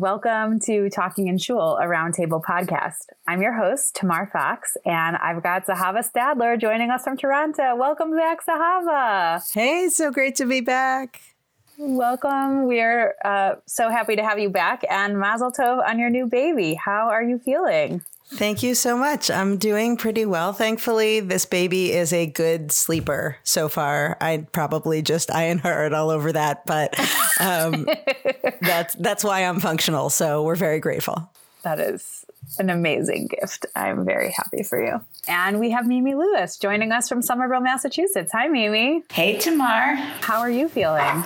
[0.00, 3.06] welcome to Talking in Shul, a roundtable podcast.
[3.26, 7.76] I'm your host, Tamar Fox, and I've got Zahava Stadler joining us from Toronto.
[7.76, 9.42] Welcome back, Zahava.
[9.52, 11.20] Hey, so great to be back.
[11.76, 12.66] Welcome.
[12.66, 16.74] We're uh, so happy to have you back, and Mazel Tov on your new baby.
[16.74, 18.02] How are you feeling?
[18.26, 19.30] Thank you so much.
[19.30, 20.52] I'm doing pretty well.
[20.52, 24.16] Thankfully, this baby is a good sleeper so far.
[24.20, 26.98] I'd probably just iron her all over that, but
[27.40, 27.86] um,
[28.60, 30.10] that's that's why I'm functional.
[30.10, 31.30] So we're very grateful.
[31.62, 32.23] That is
[32.58, 33.66] an amazing gift.
[33.74, 35.00] I'm very happy for you.
[35.28, 38.32] And we have Mimi Lewis joining us from Somerville, Massachusetts.
[38.32, 39.02] Hi, Mimi.
[39.10, 39.96] Hey, Tamar.
[40.20, 41.24] How are you feeling?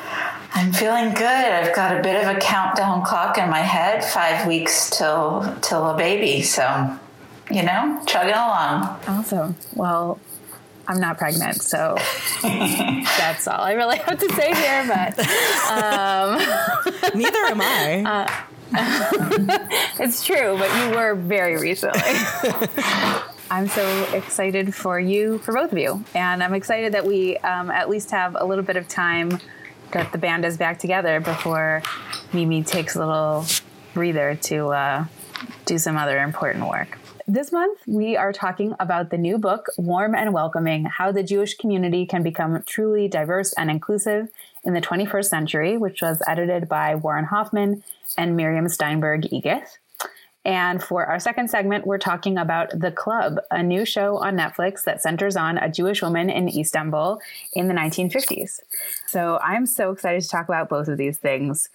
[0.55, 1.25] I'm feeling good.
[1.25, 4.05] I've got a bit of a countdown clock in my head.
[4.05, 6.43] Five weeks till till a baby.
[6.43, 6.97] So,
[7.51, 8.99] you know, chugging along.
[9.07, 9.57] Awesome.
[9.75, 10.19] Well,
[10.89, 11.97] I'm not pregnant, so
[12.43, 14.87] that's all I really have to say here.
[14.89, 15.19] But
[15.71, 16.39] um,
[17.15, 18.05] neither am I.
[18.29, 18.43] Uh,
[20.01, 22.01] it's true, but you were very recently.
[23.51, 26.05] I'm so excited for you, for both of you.
[26.15, 29.39] And I'm excited that we um, at least have a little bit of time
[29.93, 31.83] that the band is back together before
[32.33, 33.47] Mimi takes a little
[33.95, 35.05] breather to uh,
[35.65, 36.99] do some other important work.
[37.27, 41.57] This month, we are talking about the new book, Warm and Welcoming How the Jewish
[41.57, 44.29] Community Can Become Truly Diverse and Inclusive
[44.65, 47.83] in the 21st Century, which was edited by Warren Hoffman
[48.17, 49.79] and Miriam Steinberg Egeth.
[50.45, 54.85] And for our second segment, we're talking about The Club, a new show on Netflix
[54.85, 57.21] that centers on a Jewish woman in Istanbul
[57.53, 58.61] in the 1950s.
[59.07, 61.69] So I'm so excited to talk about both of these things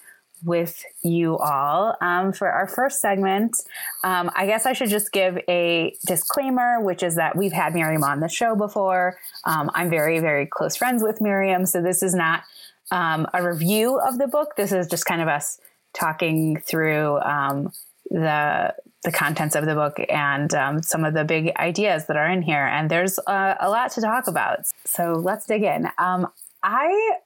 [0.43, 1.95] with you all.
[2.01, 3.55] Um, for our first segment,
[4.03, 8.03] um, I guess I should just give a disclaimer, which is that we've had Miriam
[8.03, 9.17] on the show before.
[9.45, 11.65] Um, I'm very, very close friends with Miriam.
[11.65, 12.43] So this is not
[12.91, 14.55] um, a review of the book.
[14.55, 15.59] This is just kind of us
[15.93, 17.71] talking through um,
[18.09, 18.73] the
[19.03, 22.41] the contents of the book and um, some of the big ideas that are in
[22.41, 22.65] here.
[22.65, 24.59] And there's uh, a lot to talk about.
[24.85, 25.89] So let's dig in.
[25.97, 26.27] Um,
[26.63, 27.17] I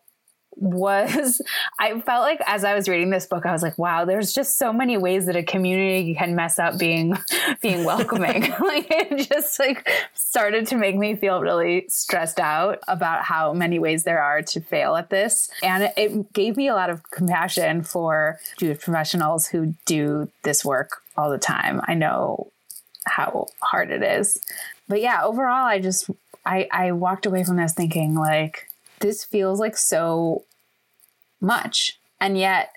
[0.59, 1.41] was
[1.79, 4.57] I felt like as I was reading this book, I was like, wow, there's just
[4.57, 7.15] so many ways that a community can mess up being
[7.61, 8.41] being welcoming.
[8.59, 13.79] like it just like started to make me feel really stressed out about how many
[13.79, 15.49] ways there are to fail at this.
[15.61, 21.03] And it gave me a lot of compassion for Jewish professionals who do this work
[21.15, 21.81] all the time.
[21.87, 22.51] I know
[23.05, 24.39] how hard it is.
[24.87, 26.09] But yeah, overall I just
[26.45, 28.66] I I walked away from this thinking like
[28.99, 30.45] this feels like so
[31.39, 31.99] much.
[32.19, 32.71] And yet,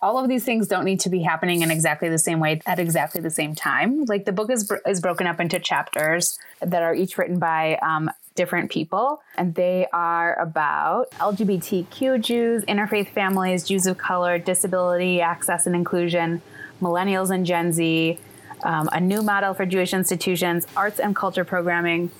[0.00, 2.78] all of these things don't need to be happening in exactly the same way at
[2.78, 4.04] exactly the same time.
[4.04, 8.10] Like the book is is broken up into chapters that are each written by um,
[8.34, 15.66] different people, and they are about LGBTQ Jews, interfaith families, Jews of color, disability, access
[15.66, 16.42] and inclusion,
[16.82, 18.18] millennials and Gen Z,
[18.62, 22.10] um, a new model for Jewish institutions, arts and culture programming,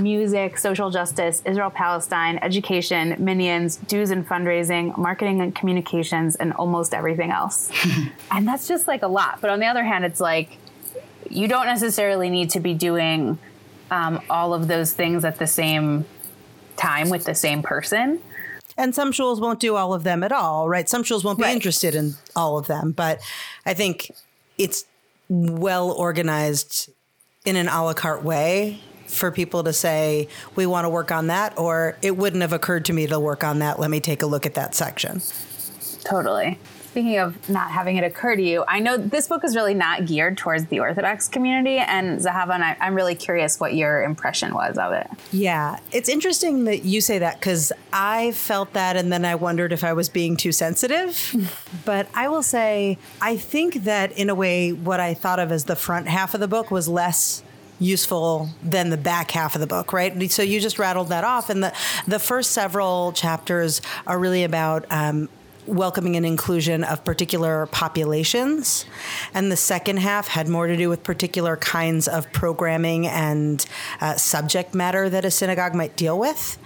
[0.00, 6.94] music, social justice, Israel Palestine, education, minyans, dues and fundraising, marketing and communications, and almost
[6.94, 7.70] everything else.
[8.30, 9.40] and that's just like a lot.
[9.40, 10.58] But on the other hand, it's like
[11.30, 13.38] you don't necessarily need to be doing
[13.90, 16.04] um, all of those things at the same
[16.76, 18.20] time with the same person.
[18.76, 20.88] And some shuls won't do all of them at all, right?
[20.88, 21.54] Some shuls won't be right.
[21.54, 22.92] interested in all of them.
[22.92, 23.20] But
[23.66, 24.12] I think
[24.56, 24.84] it's
[25.28, 26.90] well organized
[27.44, 31.28] in an a la carte way for people to say, we want to work on
[31.28, 33.78] that, or it wouldn't have occurred to me to work on that.
[33.80, 35.20] Let me take a look at that section.
[36.04, 36.58] Totally.
[36.90, 40.06] Speaking of not having it occur to you, I know this book is really not
[40.06, 41.76] geared towards the Orthodox community.
[41.76, 45.06] And Zahava, and I, I'm really curious what your impression was of it.
[45.30, 49.72] Yeah, it's interesting that you say that because I felt that and then I wondered
[49.72, 51.36] if I was being too sensitive.
[51.84, 55.64] but I will say, I think that in a way, what I thought of as
[55.64, 57.42] the front half of the book was less
[57.78, 60.30] useful than the back half of the book, right?
[60.30, 61.72] So you just rattled that off, and the
[62.06, 64.86] the first several chapters are really about.
[64.90, 65.28] Um,
[65.66, 68.86] welcoming and inclusion of particular populations.
[69.34, 73.64] And the second half had more to do with particular kinds of programming and
[74.00, 76.58] uh, subject matter that a synagogue might deal with.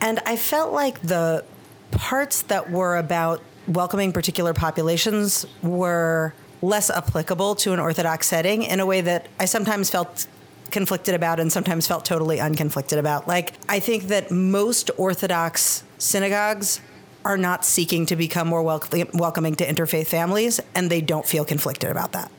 [0.00, 1.44] And I felt like the
[1.90, 8.80] parts that were about welcoming particular populations were less applicable to an Orthodox setting in
[8.80, 10.26] a way that I sometimes felt
[10.70, 13.26] conflicted about and sometimes felt totally unconflicted about.
[13.26, 16.80] Like, I think that most Orthodox synagogues
[17.24, 21.90] are not seeking to become more welcoming to interfaith families, and they don't feel conflicted
[21.90, 22.30] about that.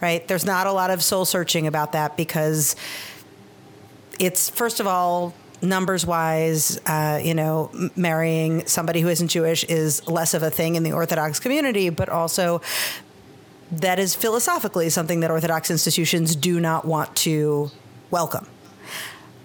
[0.00, 0.26] Right?
[0.28, 2.76] There's not a lot of soul searching about that because
[4.18, 10.06] it's, first of all, numbers wise, uh, you know, marrying somebody who isn't Jewish is
[10.06, 12.60] less of a thing in the Orthodox community, but also
[13.72, 17.70] that is philosophically something that Orthodox institutions do not want to
[18.10, 18.46] welcome.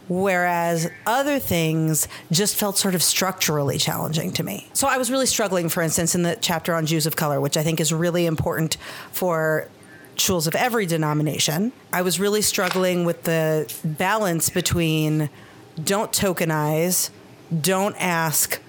[0.08, 4.68] Whereas other things just felt sort of structurally challenging to me.
[4.74, 7.56] So I was really struggling, for instance, in the chapter on Jews of color, which
[7.56, 8.76] I think is really important
[9.12, 9.70] for
[10.18, 11.72] shuls of every denomination.
[11.94, 15.30] I was really struggling with the balance between
[15.82, 17.10] don't tokenize,
[17.62, 18.62] don't ask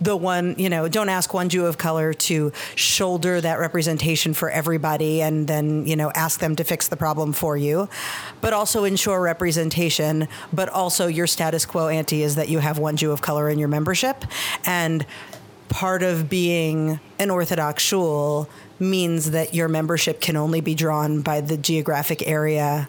[0.00, 4.50] the one, you know, don't ask one Jew of color to shoulder that representation for
[4.50, 7.88] everybody and then, you know, ask them to fix the problem for you,
[8.40, 10.28] but also ensure representation.
[10.52, 13.58] But also, your status quo ante is that you have one Jew of color in
[13.58, 14.24] your membership.
[14.64, 15.06] And
[15.68, 18.48] part of being an Orthodox shul
[18.78, 22.88] means that your membership can only be drawn by the geographic area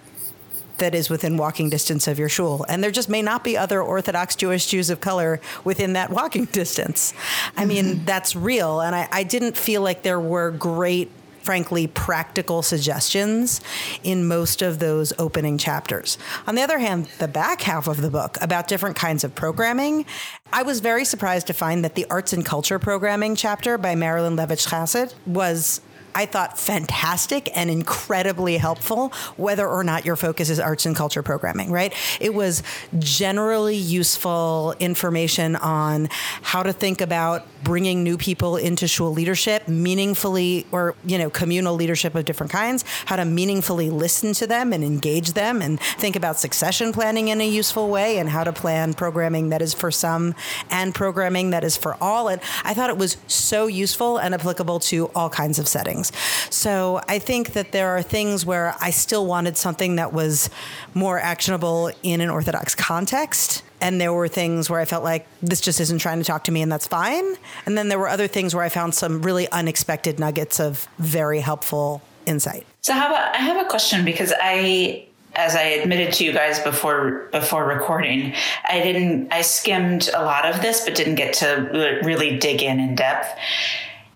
[0.78, 2.66] that is within walking distance of your shul.
[2.68, 6.46] And there just may not be other Orthodox Jewish Jews of color within that walking
[6.52, 7.14] distance.
[7.56, 8.06] I mean, mm-hmm.
[8.06, 8.82] that's real.
[8.82, 11.12] And I, I didn't feel like there were great
[11.46, 13.62] frankly practical suggestions
[14.04, 16.18] in most of those opening chapters.
[16.48, 20.08] On the other hand, the back half of the book about different kinds of programming,
[20.52, 24.36] I was very surprised to find that the arts and culture programming chapter by Marilyn
[24.36, 25.82] Levitch Chassid was
[26.16, 31.22] I thought fantastic and incredibly helpful, whether or not your focus is arts and culture
[31.22, 31.94] programming, right?
[32.22, 32.64] It was
[32.98, 36.08] generally useful information on
[36.42, 41.76] how to think about bringing new people into shul leadership meaningfully or, you know, communal
[41.76, 46.16] leadership of different kinds, how to meaningfully listen to them and engage them and think
[46.16, 49.92] about succession planning in a useful way and how to plan programming that is for
[49.92, 50.34] some
[50.70, 52.30] and programming that is for all.
[52.30, 56.54] And I thought it was so useful and applicable to all kinds of settings things.
[56.54, 60.50] So I think that there are things where I still wanted something that was
[60.94, 63.64] more actionable in an Orthodox context.
[63.82, 66.52] And there were things where I felt like this just isn't trying to talk to
[66.52, 67.36] me, and that's fine.
[67.66, 71.40] And then there were other things where I found some really unexpected nuggets of very
[71.40, 72.66] helpful insight.
[72.82, 76.60] So, how about I have a question because I as I admitted to you guys
[76.62, 78.34] before before recording,
[78.68, 82.80] I didn't I skimmed a lot of this but didn't get to really dig in
[82.80, 83.38] in depth.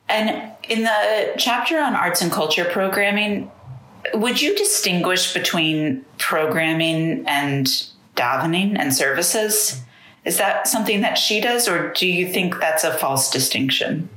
[0.07, 3.51] And in the chapter on arts and culture programming,
[4.13, 7.65] would you distinguish between programming and
[8.15, 9.81] davening and services?
[10.25, 14.09] Is that something that she does, or do you think that's a false distinction?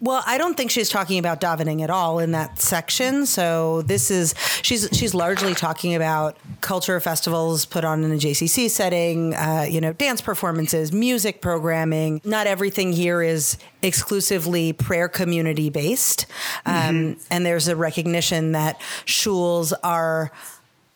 [0.00, 3.26] Well, I don't think she's talking about davening at all in that section.
[3.26, 8.70] So this is she's she's largely talking about culture festivals put on in a JCC
[8.70, 12.20] setting, uh, you know, dance performances, music programming.
[12.24, 16.26] Not everything here is exclusively prayer community based,
[16.64, 17.20] um, mm-hmm.
[17.32, 20.30] and there's a recognition that shuls are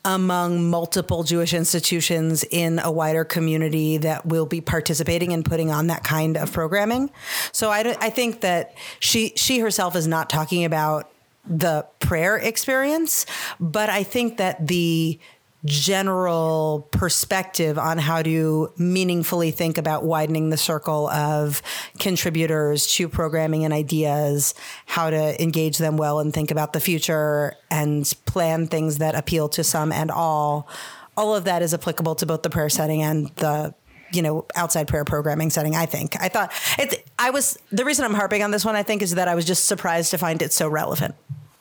[0.05, 5.87] among multiple Jewish institutions in a wider community that will be participating and putting on
[5.89, 7.11] that kind of programming.
[7.53, 11.11] So I, I think that she she herself is not talking about
[11.45, 13.27] the prayer experience,
[13.59, 15.19] but I think that the
[15.65, 21.63] general perspective on how to meaningfully think about widening the circle of
[21.99, 24.55] contributors to programming and ideas,
[24.87, 29.49] how to engage them well and think about the future and plan things that appeal
[29.49, 30.69] to some and all.
[31.17, 33.75] All of that is applicable to both the prayer setting and the
[34.13, 36.21] you know outside prayer programming setting i think.
[36.21, 39.15] I thought it's i was the reason i'm harping on this one i think is
[39.15, 41.15] that i was just surprised to find it so relevant.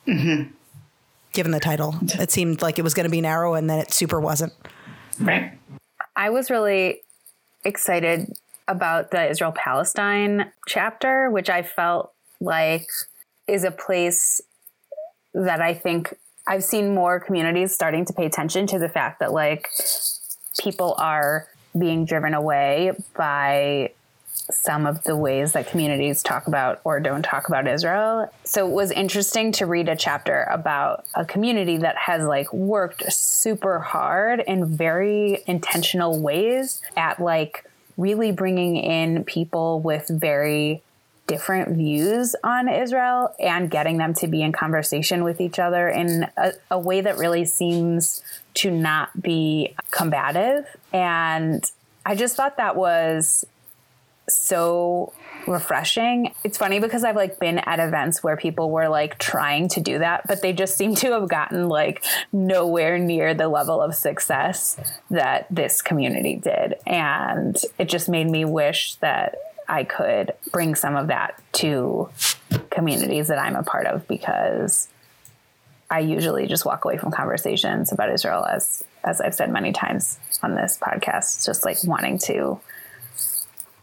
[0.06, 0.52] Mm-hmm
[1.32, 1.94] given the title.
[2.02, 4.52] It seemed like it was going to be narrow and then it super wasn't.
[5.18, 5.58] Right.
[6.16, 7.02] I was really
[7.64, 8.32] excited
[8.68, 12.88] about the Israel Palestine chapter, which I felt like
[13.48, 14.40] is a place
[15.34, 16.14] that I think
[16.46, 19.68] I've seen more communities starting to pay attention to the fact that like
[20.60, 21.48] people are
[21.78, 23.92] being driven away by
[24.54, 28.32] some of the ways that communities talk about or don't talk about Israel.
[28.44, 33.12] So it was interesting to read a chapter about a community that has like worked
[33.12, 37.64] super hard in very intentional ways at like
[37.96, 40.82] really bringing in people with very
[41.26, 46.26] different views on Israel and getting them to be in conversation with each other in
[46.36, 48.22] a, a way that really seems
[48.54, 50.66] to not be combative.
[50.92, 51.64] And
[52.04, 53.46] I just thought that was
[54.32, 55.12] so
[55.46, 56.34] refreshing.
[56.44, 59.98] It's funny because I've like been at events where people were like trying to do
[59.98, 64.76] that, but they just seem to have gotten like nowhere near the level of success
[65.10, 66.74] that this community did.
[66.86, 69.36] And it just made me wish that
[69.68, 72.08] I could bring some of that to
[72.70, 74.88] communities that I'm a part of because
[75.90, 80.18] I usually just walk away from conversations about Israel as as I've said many times
[80.42, 82.60] on this podcast, just like wanting to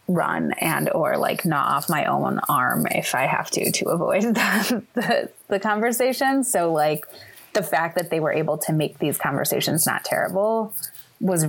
[0.09, 4.23] run and or like gnaw off my own arm if I have to to avoid
[4.35, 6.43] the, the, the conversation.
[6.43, 7.05] So like
[7.53, 10.73] the fact that they were able to make these conversations not terrible
[11.19, 11.45] was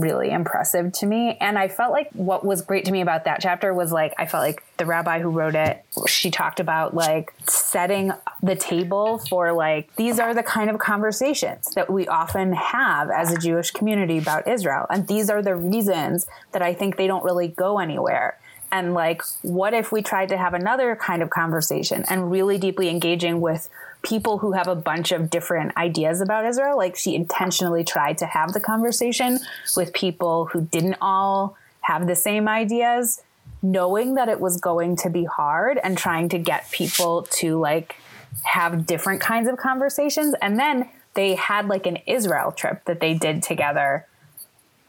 [0.00, 1.36] really impressive to me.
[1.40, 4.26] And I felt like what was great to me about that chapter was like, I
[4.26, 8.12] felt like the rabbi who wrote it, she talked about like setting
[8.42, 13.32] the table for like, these are the kind of conversations that we often have as
[13.32, 14.86] a Jewish community about Israel.
[14.90, 18.38] And these are the reasons that I think they don't really go anywhere.
[18.72, 22.88] And like, what if we tried to have another kind of conversation and really deeply
[22.88, 23.68] engaging with
[24.06, 26.76] people who have a bunch of different ideas about Israel.
[26.76, 29.40] Like she intentionally tried to have the conversation
[29.76, 33.22] with people who didn't all have the same ideas,
[33.62, 37.96] knowing that it was going to be hard and trying to get people to like
[38.44, 40.34] have different kinds of conversations.
[40.40, 44.06] And then they had like an Israel trip that they did together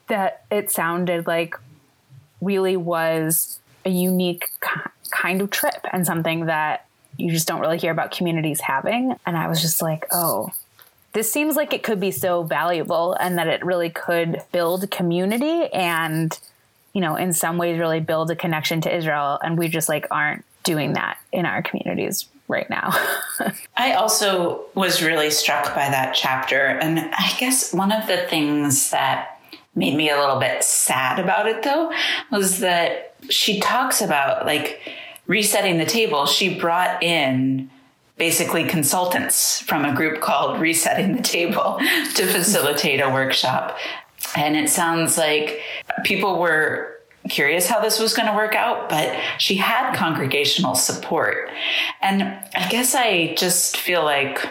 [0.07, 1.55] that it sounded like
[2.39, 4.49] really was a unique
[5.11, 6.86] kind of trip and something that
[7.17, 9.15] you just don't really hear about communities having.
[9.25, 10.51] And I was just like, oh,
[11.13, 15.67] this seems like it could be so valuable and that it really could build community
[15.73, 16.37] and,
[16.93, 19.39] you know, in some ways really build a connection to Israel.
[19.43, 22.91] And we just like aren't doing that in our communities right now.
[23.77, 26.65] I also was really struck by that chapter.
[26.65, 29.39] And I guess one of the things that
[29.75, 31.91] made me a little bit sad about it though
[32.31, 34.81] was that she talks about like
[35.27, 37.69] resetting the table, she brought in
[38.17, 41.79] basically consultants from a group called Resetting the Table
[42.15, 43.77] to facilitate a workshop.
[44.35, 45.61] And it sounds like
[46.03, 46.97] people were
[47.29, 51.49] curious how this was going to work out, but she had congregational support.
[52.01, 54.47] And I guess I just feel like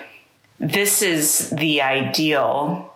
[0.60, 2.95] this is the ideal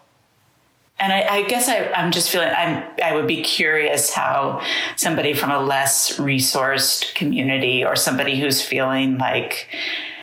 [1.00, 4.62] and I, I guess I, am just feeling I'm I would be curious how
[4.96, 9.68] somebody from a less resourced community or somebody who's feeling like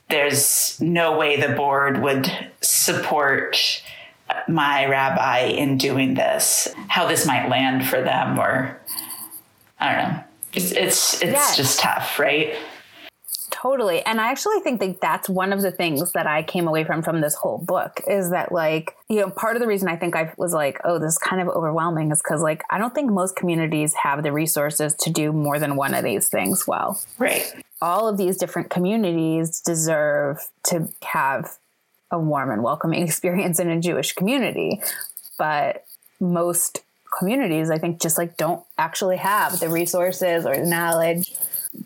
[0.09, 2.31] there's no way the board would
[2.61, 3.83] support
[4.47, 8.79] my rabbi in doing this, how this might land for them, or
[9.79, 10.23] I don't know.
[10.53, 11.57] It's it's it's yes.
[11.57, 12.55] just tough, right?
[13.61, 14.05] Totally.
[14.05, 17.01] And I actually think that that's one of the things that I came away from
[17.01, 20.15] from this whole book is that like, you know, part of the reason I think
[20.15, 23.11] I was like, oh, this is kind of overwhelming is cuz like I don't think
[23.11, 27.01] most communities have the resources to do more than one of these things well.
[27.17, 27.51] Right.
[27.81, 31.57] All of these different communities deserve to have
[32.11, 34.81] a warm and welcoming experience in a Jewish community,
[35.39, 35.83] but
[36.19, 36.83] most
[37.17, 41.33] communities I think just like don't actually have the resources or the knowledge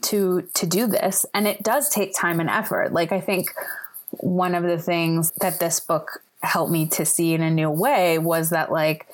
[0.01, 1.25] to to do this.
[1.33, 2.93] And it does take time and effort.
[2.93, 3.51] Like i think
[4.11, 8.17] one of the things that this book helped me to see in a new way
[8.17, 9.07] was that like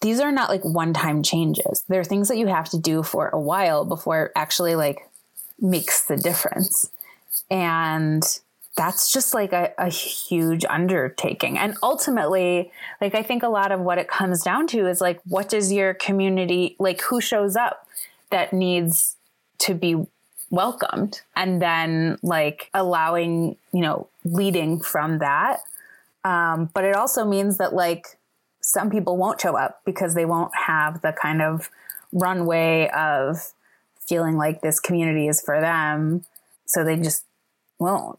[0.00, 1.84] these are not like one-time changes.
[1.88, 5.08] They're things that you have to do for a while before it actually like
[5.60, 6.90] makes the difference.
[7.50, 8.22] And
[8.76, 11.56] that's just like a, a, huge undertaking.
[11.56, 12.70] And ultimately,
[13.00, 15.72] like, I think a lot of what it comes down to is like, what does
[15.72, 17.88] your community, like, who shows up
[18.30, 19.16] that needs
[19.58, 20.06] to be
[20.50, 21.22] welcomed.
[21.34, 25.60] And then like allowing you know leading from that.
[26.24, 28.18] Um, but it also means that like
[28.60, 31.70] some people won't show up because they won't have the kind of
[32.12, 33.52] runway of
[34.08, 36.24] feeling like this community is for them.
[36.66, 37.24] So they just
[37.78, 38.18] won't.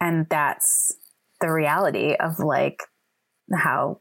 [0.00, 0.94] And that's
[1.40, 2.82] the reality of like
[3.52, 4.00] how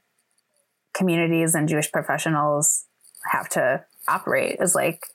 [0.94, 2.86] communities and jewish professionals
[3.32, 5.08] have to operate is like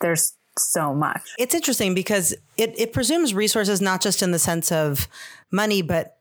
[0.00, 1.22] there's so much.
[1.38, 5.08] It's interesting because it, it presumes resources not just in the sense of
[5.50, 6.15] money, but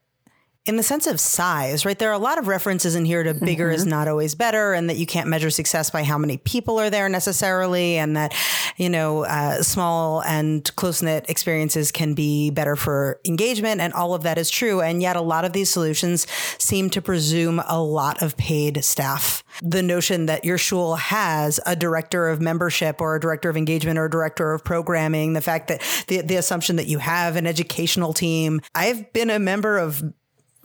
[0.66, 1.98] in the sense of size, right?
[2.00, 3.76] There are a lot of references in here to bigger mm-hmm.
[3.76, 6.90] is not always better, and that you can't measure success by how many people are
[6.90, 8.34] there necessarily, and that,
[8.78, 14.16] you know, uh, small and close knit experiences can be better for engagement, and all
[14.16, 14.82] of that is true.
[14.82, 16.26] And yet, a lot of these solutions
[16.58, 19.44] seem to presume a lot of paid staff.
[19.62, 24.00] The notion that your shul has a director of membership or a director of engagement
[24.00, 27.46] or a director of programming, the fact that the, the assumption that you have an
[27.46, 28.62] educational team.
[28.74, 30.04] I've been a member of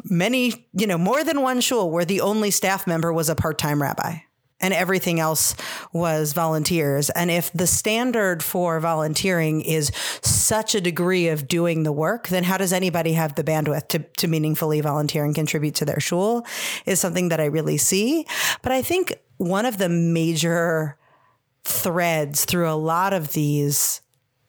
[0.05, 3.59] many, you know, more than one shul where the only staff member was a part
[3.59, 4.19] time rabbi
[4.61, 5.55] and everything else
[5.93, 7.11] was volunteers.
[7.11, 9.91] And if the standard for volunteering is
[10.23, 14.01] such a degree of doing the work, then how does anybody have the bandwidth to,
[14.19, 16.47] to meaningfully volunteer and contribute to their shul
[16.85, 18.27] is something that I really see.
[18.63, 20.99] But I think one of the major
[21.65, 24.03] threads through a lot of these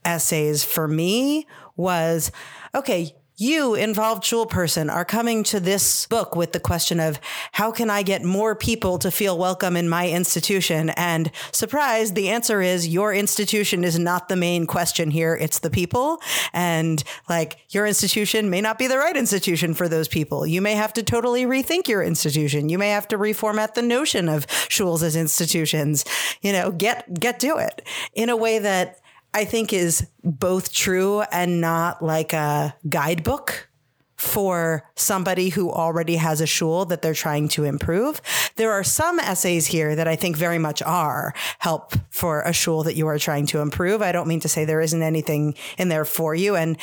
[0.04, 2.32] essays for me was
[2.74, 7.20] okay, you, involved shul person, are coming to this book with the question of
[7.54, 10.92] how can I get more people to feel welcome in my institution?
[10.92, 15.36] And surprise, the answer is your institution is not the main question here.
[15.36, 16.22] It's the people.
[16.54, 20.46] And like your institution may not be the right institution for those people.
[20.46, 22.70] You may have to totally rethink your institution.
[22.70, 26.06] You may have to reformat the notion of shuls as institutions.
[26.42, 27.82] You know, get get to it
[28.14, 29.00] in a way that
[29.34, 33.70] I think is both true and not like a guidebook
[34.22, 38.22] for somebody who already has a shul that they're trying to improve.
[38.56, 42.84] There are some essays here that I think very much are help for a shul
[42.84, 44.04] that you are trying to improve.
[44.04, 46.56] I don't mean to say there isn't anything in there for you.
[46.56, 46.78] And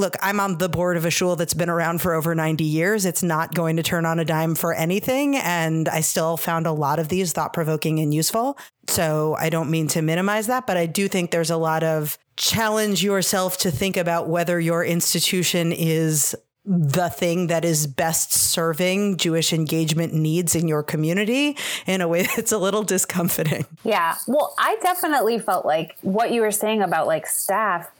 [0.00, 3.04] look, I'm on the board of a shul that's been around for over 90 years.
[3.04, 5.36] It's not going to turn on a dime for anything.
[5.36, 8.58] And I still found a lot of these thought provoking and useful.
[8.88, 12.18] So I don't mean to minimize that, but I do think there's a lot of
[12.36, 19.16] challenge yourself to think about whether your institution is the thing that is best serving
[19.16, 23.66] Jewish engagement needs in your community in a way that's a little discomforting.
[23.84, 24.16] Yeah.
[24.26, 27.90] Well, I definitely felt like what you were saying about like staff,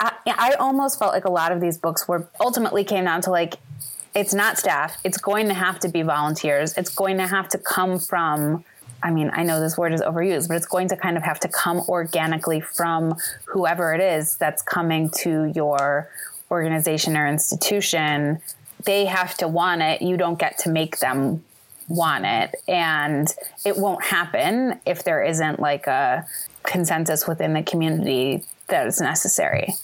[0.00, 3.30] I, I almost felt like a lot of these books were ultimately came down to
[3.30, 3.54] like,
[4.14, 4.96] it's not staff.
[5.04, 6.76] It's going to have to be volunteers.
[6.76, 8.64] It's going to have to come from
[9.02, 11.38] I mean, I know this word is overused, but it's going to kind of have
[11.40, 16.08] to come organically from whoever it is that's coming to your
[16.50, 18.40] organization or institution,
[18.84, 20.00] they have to want it.
[20.00, 21.44] You don't get to make them
[21.86, 22.54] want it.
[22.66, 23.28] And
[23.66, 26.26] it won't happen if there isn't like a
[26.62, 29.74] consensus within the community that is necessary.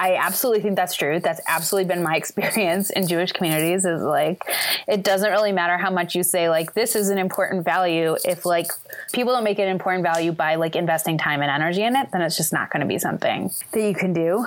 [0.00, 1.18] I absolutely think that's true.
[1.18, 4.44] That's absolutely been my experience in Jewish communities is like
[4.86, 8.46] it doesn't really matter how much you say like this is an important value if
[8.46, 8.70] like
[9.12, 12.10] people don't make it an important value by like investing time and energy in it,
[12.12, 14.46] then it's just not going to be something that you can do.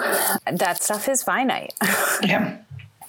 [0.51, 1.73] That stuff is finite.
[2.23, 2.57] Yeah.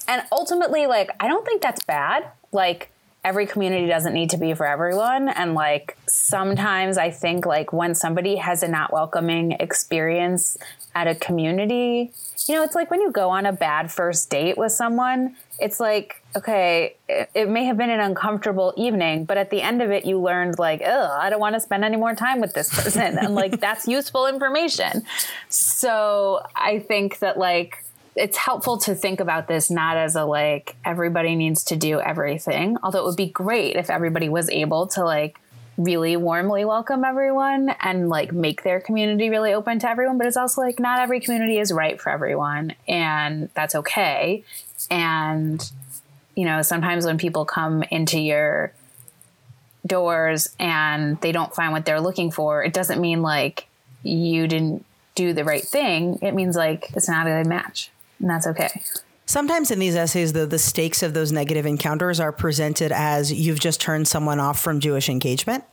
[0.09, 2.27] and ultimately like I don't think that's bad.
[2.51, 2.91] Like
[3.25, 7.95] every community doesn't need to be for everyone and like sometimes i think like when
[7.95, 10.57] somebody has a not welcoming experience
[10.95, 12.13] at a community
[12.49, 15.79] you know, it's like when you go on a bad first date with someone, it's
[15.79, 19.91] like, okay, it, it, may have been an uncomfortable evening, but at the end of
[19.91, 22.69] it, you learned, like, oh, I don't want to spend any more time with this
[22.75, 23.19] person.
[23.19, 25.03] and like, that's useful information.
[25.49, 27.82] So I think that, like,
[28.15, 32.77] it's helpful to think about this not as a like everybody needs to do everything
[32.83, 35.39] although it would be great if everybody was able to like
[35.79, 40.37] really warmly welcome everyone and like make their community really open to everyone but it's
[40.37, 44.45] also like not every community is right for everyone and that's okay.
[44.91, 45.71] And
[46.35, 48.73] you know sometimes when people come into your
[49.87, 53.67] doors and they don't find what they're looking for it doesn't mean like
[54.03, 56.19] you didn't do the right thing.
[56.23, 57.91] It means like it's not a good match
[58.23, 58.83] and that's okay
[59.25, 63.61] Sometimes in these essays, though, the stakes of those negative encounters are presented as you've
[63.61, 65.65] just turned someone off from Jewish engagement.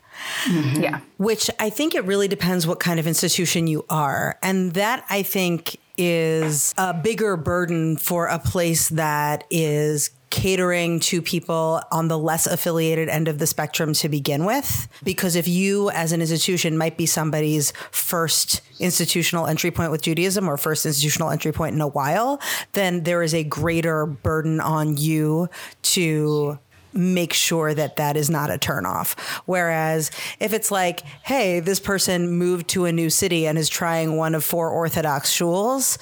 [0.45, 0.81] Mm-hmm.
[0.81, 0.99] Yeah.
[1.17, 4.37] Which I think it really depends what kind of institution you are.
[4.43, 11.21] And that I think is a bigger burden for a place that is catering to
[11.21, 14.87] people on the less affiliated end of the spectrum to begin with.
[15.03, 20.47] Because if you, as an institution, might be somebody's first institutional entry point with Judaism
[20.47, 22.39] or first institutional entry point in a while,
[22.73, 25.49] then there is a greater burden on you
[25.81, 26.59] to
[26.93, 29.19] make sure that that is not a turnoff.
[29.45, 34.17] Whereas if it's like, hey, this person moved to a new city and is trying
[34.17, 35.97] one of four Orthodox shuls,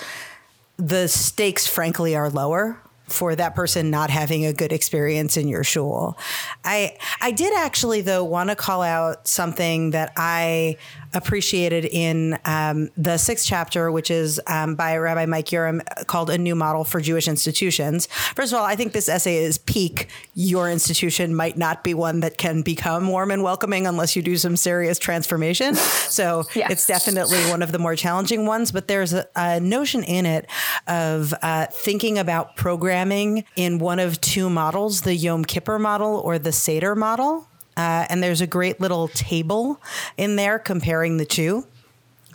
[0.78, 5.63] the stakes, frankly, are lower for that person not having a good experience in your
[5.63, 6.17] shul.
[6.63, 10.78] I I did actually though want to call out something that I
[11.13, 16.38] appreciated in um, the sixth chapter, which is um, by Rabbi Mike Uram, called "A
[16.38, 20.10] New Model for Jewish Institutions." First of all, I think this essay is peak.
[20.34, 24.38] Your institution might not be one that can become warm and welcoming unless you do
[24.38, 25.76] some serious transformation.
[25.76, 26.72] So yes.
[26.72, 28.72] it's definitely one of the more challenging ones.
[28.72, 30.50] But there's a, a notion in it
[30.88, 36.39] of uh, thinking about programming in one of two models: the Yom Kippur model or
[36.39, 37.48] the Seder model.
[37.78, 39.80] Uh, and there's a great little table
[40.18, 41.66] in there comparing the two.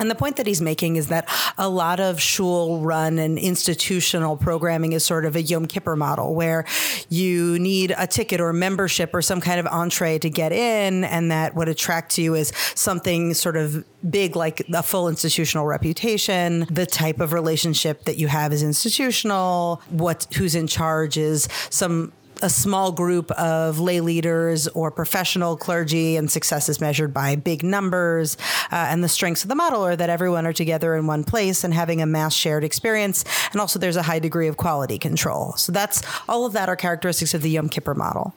[0.01, 1.29] And the point that he's making is that
[1.59, 6.35] a lot of shul run and institutional programming is sort of a Yom Kippur model
[6.35, 6.65] where
[7.11, 11.05] you need a ticket or membership or some kind of entree to get in.
[11.05, 16.67] And that what attracts you is something sort of big, like a full institutional reputation,
[16.71, 22.13] the type of relationship that you have is institutional, what, who's in charge is some
[22.43, 27.63] a small group of lay leaders or professional clergy, and success is measured by big
[27.63, 28.37] numbers.
[28.71, 31.65] Uh, and the strengths of the model are that everyone are together in one place
[31.65, 33.25] and having a mass shared experience.
[33.53, 35.53] And also, there's a high degree of quality control.
[35.53, 38.35] So that's all of that are characteristics of the Yom Kippur model.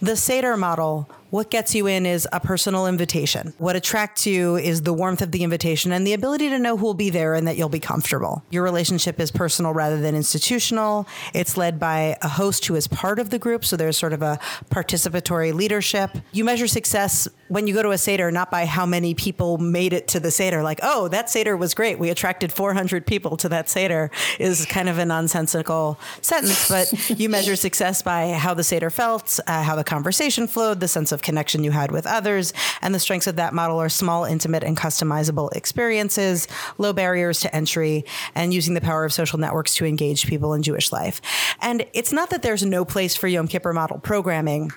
[0.00, 3.52] The Seder model what gets you in is a personal invitation.
[3.58, 6.86] What attracts you is the warmth of the invitation and the ability to know who
[6.86, 8.44] will be there and that you'll be comfortable.
[8.50, 11.06] Your relationship is personal rather than institutional.
[11.34, 14.22] It's led by a host who is part of the group, so there's sort of
[14.22, 14.38] a
[14.70, 16.10] participatory leadership.
[16.32, 19.92] You measure success when you go to a Seder, not by how many people made
[19.92, 21.98] it to the Seder, like, oh, that Seder was great.
[21.98, 27.28] We attracted 400 people to that Seder, is kind of a nonsensical sentence, but you
[27.28, 31.22] measure success by how the Seder felt, uh, how the conversation flowed, the sense of
[31.22, 32.52] connection you had with others.
[32.82, 37.54] And the strengths of that model are small, intimate, and customizable experiences, low barriers to
[37.54, 41.20] entry, and using the power of social networks to engage people in Jewish life.
[41.60, 44.70] And it's not that there's no place for Yom Kippur model programming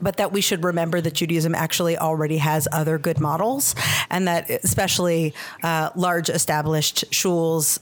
[0.00, 3.76] but that we should remember that Judaism actually already has other good models,
[4.10, 7.78] and that especially uh, large established shuls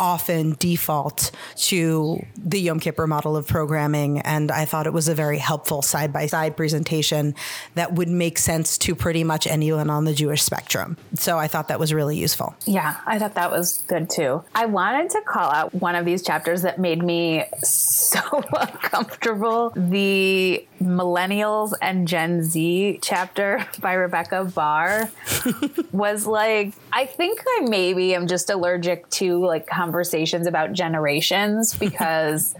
[0.00, 4.20] often default to the Yom Kippur model of programming.
[4.20, 7.34] And I thought it was a very helpful side by side presentation
[7.74, 10.96] that would make sense to pretty much anyone on the Jewish spectrum.
[11.14, 12.54] So I thought that was really useful.
[12.66, 14.42] Yeah, I thought that was good too.
[14.54, 18.20] I wanted to call out one of these chapters that made me so
[18.52, 25.10] uncomfortable the Millennials and Gen Z chapter by Rebecca Barr
[25.92, 32.54] was like, I think I maybe am just allergic to like conversations about generations because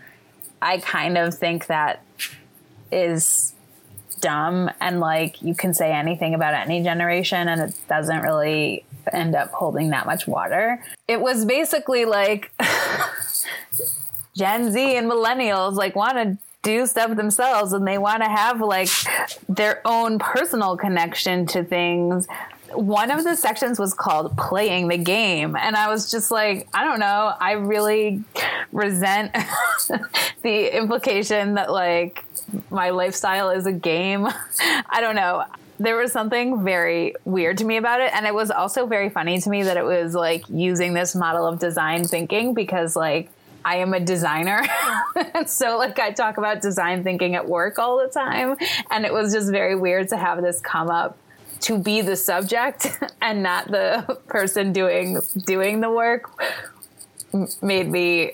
[0.60, 2.02] I kind of think that
[2.90, 3.54] is
[4.20, 9.34] dumb and like you can say anything about any generation and it doesn't really end
[9.34, 10.82] up holding that much water.
[11.08, 12.52] It was basically like
[14.36, 18.60] Gen Z and millennials like want to do stuff themselves and they want to have
[18.60, 18.90] like
[19.48, 22.28] their own personal connection to things
[22.74, 25.56] one of the sections was called playing the game.
[25.56, 27.32] And i was just like i don't know.
[27.38, 28.22] I really
[28.72, 29.34] resent
[30.42, 32.24] the implication that like
[32.70, 34.26] my lifestyle is a game.
[34.60, 35.44] I don't know.
[35.78, 38.12] There was something very weird to me about it.
[38.14, 41.46] And it was also very funny to me that it was like using this model
[41.46, 43.30] of design thinking because like
[43.64, 44.62] I am a designer.
[45.46, 48.56] so like I talk about design thinking at work all the time.
[48.90, 51.16] And it was just very weird to have this come up
[51.60, 56.30] to be the subject and not the person doing doing the work
[57.62, 58.32] made me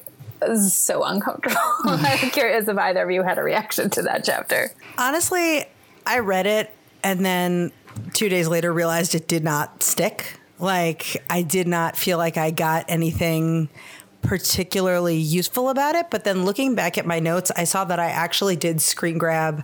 [0.69, 1.57] so uncomfortable.
[1.87, 2.05] Hmm.
[2.05, 4.71] I'm curious if either of you had a reaction to that chapter.
[4.99, 5.67] Honestly,
[6.05, 7.71] I read it and then
[8.15, 10.41] 2 days later realized it did not stick.
[10.59, 13.69] Like I did not feel like I got anything
[14.23, 16.11] particularly useful about it.
[16.11, 19.63] But then looking back at my notes, I saw that I actually did screen grab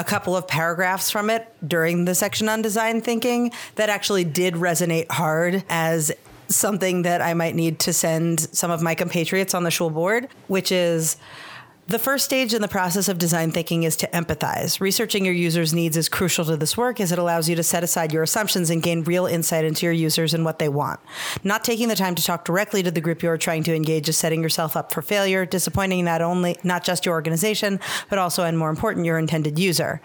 [0.00, 4.54] a couple of paragraphs from it during the section on design thinking that actually did
[4.54, 6.10] resonate hard as
[6.48, 10.28] something that I might need to send some of my compatriots on the shul board,
[10.48, 11.18] which is
[11.90, 14.80] the first stage in the process of design thinking is to empathize.
[14.80, 17.82] Researching your users' needs is crucial to this work as it allows you to set
[17.82, 21.00] aside your assumptions and gain real insight into your users and what they want.
[21.42, 24.08] Not taking the time to talk directly to the group you are trying to engage
[24.08, 28.44] is setting yourself up for failure, disappointing not only not just your organization, but also
[28.44, 30.00] and more important your intended user.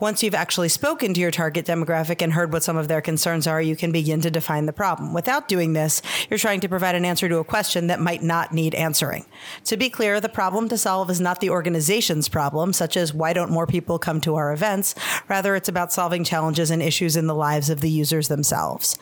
[0.00, 3.46] Once you've actually spoken to your target demographic and heard what some of their concerns
[3.46, 5.14] are, you can begin to define the problem.
[5.14, 8.52] Without doing this, you're trying to provide an answer to a question that might not
[8.52, 9.24] need answering.
[9.64, 13.32] To be clear, the problem to solve is not the organization's problem, such as why
[13.32, 14.94] don't more people come to our events?
[15.28, 18.98] Rather, it's about solving challenges and issues in the lives of the users themselves.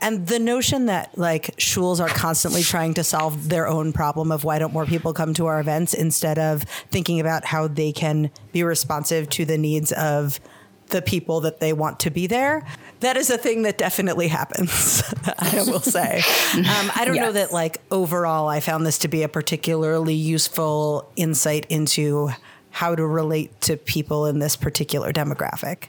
[0.00, 4.44] And the notion that like shuls are constantly trying to solve their own problem of
[4.44, 8.30] why don't more people come to our events instead of thinking about how they can
[8.52, 10.40] be responsive to the needs of
[10.88, 12.66] the people that they want to be there.
[13.04, 15.02] That is a thing that definitely happens,
[15.38, 16.22] I will say.
[16.54, 17.26] Um, I don't yes.
[17.26, 22.30] know that, like, overall, I found this to be a particularly useful insight into
[22.70, 25.88] how to relate to people in this particular demographic.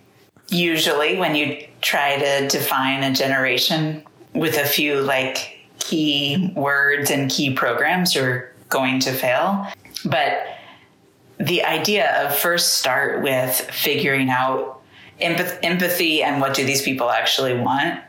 [0.50, 7.32] Usually, when you try to define a generation with a few, like, key words and
[7.32, 9.66] key programs, you're going to fail.
[10.04, 10.46] But
[11.38, 14.75] the idea of first start with figuring out
[15.20, 18.02] empath- empathy and what do these people actually want.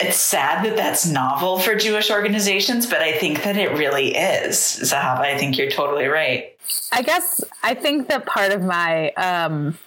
[0.00, 4.56] It's sad that that's novel for Jewish organizations, but I think that it really is.
[4.56, 6.56] Zahava, I think you're totally right.
[6.90, 9.78] I guess I think that part of my um,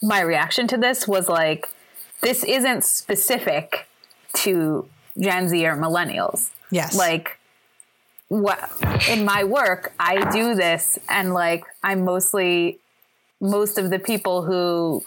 [0.00, 1.68] my reaction to this was like,
[2.20, 3.88] this isn't specific
[4.34, 4.88] to
[5.18, 6.50] Gen Z or millennials.
[6.70, 6.96] Yes.
[6.96, 7.38] Like
[8.28, 8.70] what
[9.08, 12.78] in my work I do this and like I'm mostly
[13.40, 15.02] most of the people who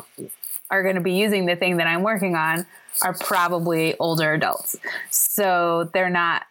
[0.69, 2.65] are going to be using the thing that I'm working on
[3.01, 4.77] are probably older adults.
[5.09, 6.43] So they're not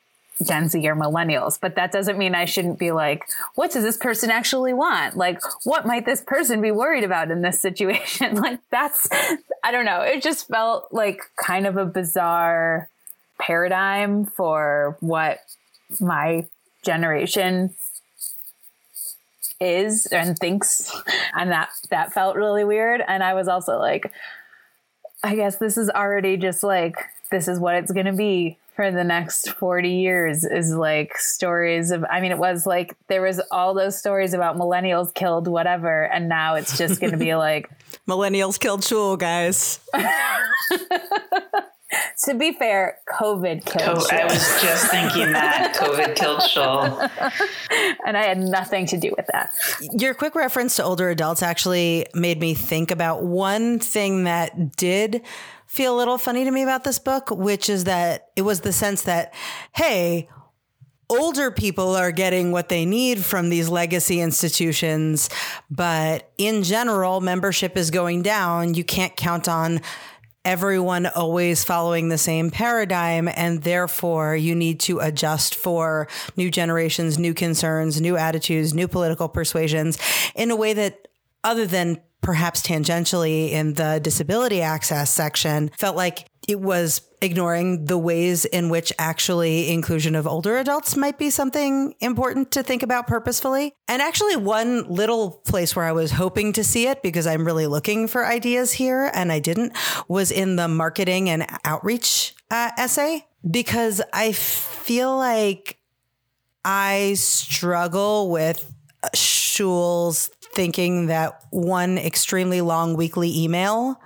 [0.44, 3.96] Gen Z or millennials, but that doesn't mean I shouldn't be like, what does this
[3.96, 5.16] person actually want?
[5.16, 8.36] Like, what might this person be worried about in this situation?
[8.36, 9.08] like, that's,
[9.62, 10.00] I don't know.
[10.00, 12.88] It just felt like kind of a bizarre
[13.38, 15.40] paradigm for what
[15.98, 16.46] my
[16.82, 17.74] generation
[19.60, 20.90] is and thinks
[21.34, 23.02] and that that felt really weird.
[23.06, 24.12] And i was also like
[25.22, 26.96] i guess this is already just like
[27.30, 31.90] this is what it's going to be for the next 40 years is like stories
[31.90, 36.04] of i mean it was like there was all those stories about millennials killed whatever
[36.04, 37.68] and now it's just going to be like
[38.08, 39.80] millennials killed shul guys
[42.24, 44.08] to be fair, COVID killed.
[44.08, 47.00] Co- I was just thinking that COVID killed Shul,
[48.06, 49.54] and I had nothing to do with that.
[49.92, 55.22] Your quick reference to older adults actually made me think about one thing that did
[55.66, 58.72] feel a little funny to me about this book, which is that it was the
[58.72, 59.32] sense that,
[59.72, 60.28] hey,
[61.08, 65.28] older people are getting what they need from these legacy institutions,
[65.70, 68.74] but in general, membership is going down.
[68.74, 69.80] You can't count on
[70.44, 77.18] everyone always following the same paradigm and therefore you need to adjust for new generations
[77.18, 79.98] new concerns new attitudes new political persuasions
[80.34, 81.08] in a way that
[81.44, 87.98] other than perhaps tangentially in the disability access section felt like it was ignoring the
[87.98, 93.06] ways in which actually inclusion of older adults might be something important to think about
[93.06, 93.74] purposefully.
[93.88, 97.66] And actually, one little place where I was hoping to see it because I'm really
[97.66, 99.76] looking for ideas here and I didn't
[100.08, 105.78] was in the marketing and outreach uh, essay because I feel like
[106.64, 108.72] I struggle with
[109.14, 114.00] Shul's thinking that one extremely long weekly email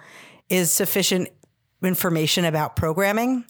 [0.48, 1.28] is sufficient
[1.86, 3.44] information about programming.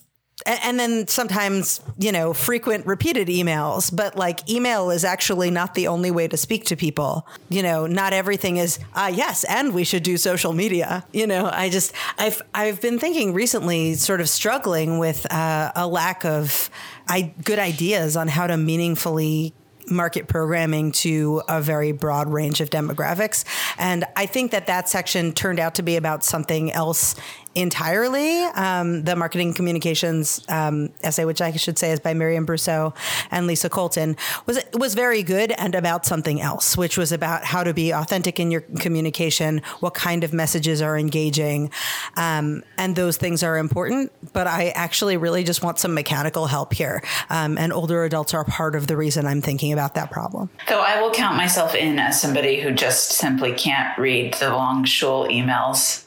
[0.45, 5.87] And then sometimes, you know, frequent repeated emails, but like email is actually not the
[5.87, 7.25] only way to speak to people.
[7.47, 11.05] You know, not everything is, ah, yes, and we should do social media.
[11.13, 15.87] You know, I just, I've, I've been thinking recently, sort of struggling with uh, a
[15.87, 16.69] lack of
[17.07, 19.53] I, good ideas on how to meaningfully
[19.89, 23.45] market programming to a very broad range of demographics.
[23.77, 27.15] And I think that that section turned out to be about something else
[27.55, 28.43] entirely.
[28.43, 32.95] Um, the marketing communications um, essay, which I should say is by Miriam Brosseau
[33.31, 37.63] and Lisa Colton, was was very good and about something else, which was about how
[37.63, 41.71] to be authentic in your communication, what kind of messages are engaging,
[42.17, 44.11] um, and those things are important.
[44.33, 48.43] But I actually really just want some mechanical help here, um, and older adults are
[48.43, 50.49] part of the reason I'm thinking about that problem.
[50.67, 54.83] Though I will count myself in as somebody who just simply can't read the long
[54.83, 56.04] shul emails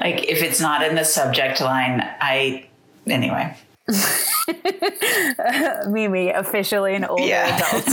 [0.00, 2.66] like if it's not in the subject line, I
[3.06, 3.56] anyway.
[5.86, 7.56] Mimi, officially an older yeah.
[7.56, 7.86] adult.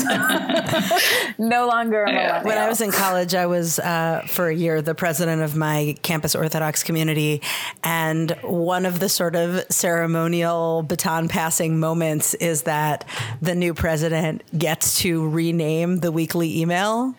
[1.38, 2.44] no longer a millennial.
[2.44, 5.96] When I was in college, I was uh, for a year the president of my
[6.02, 7.44] campus Orthodox community.
[7.84, 13.06] And one of the sort of ceremonial baton passing moments is that
[13.42, 17.14] the new president gets to rename the weekly email.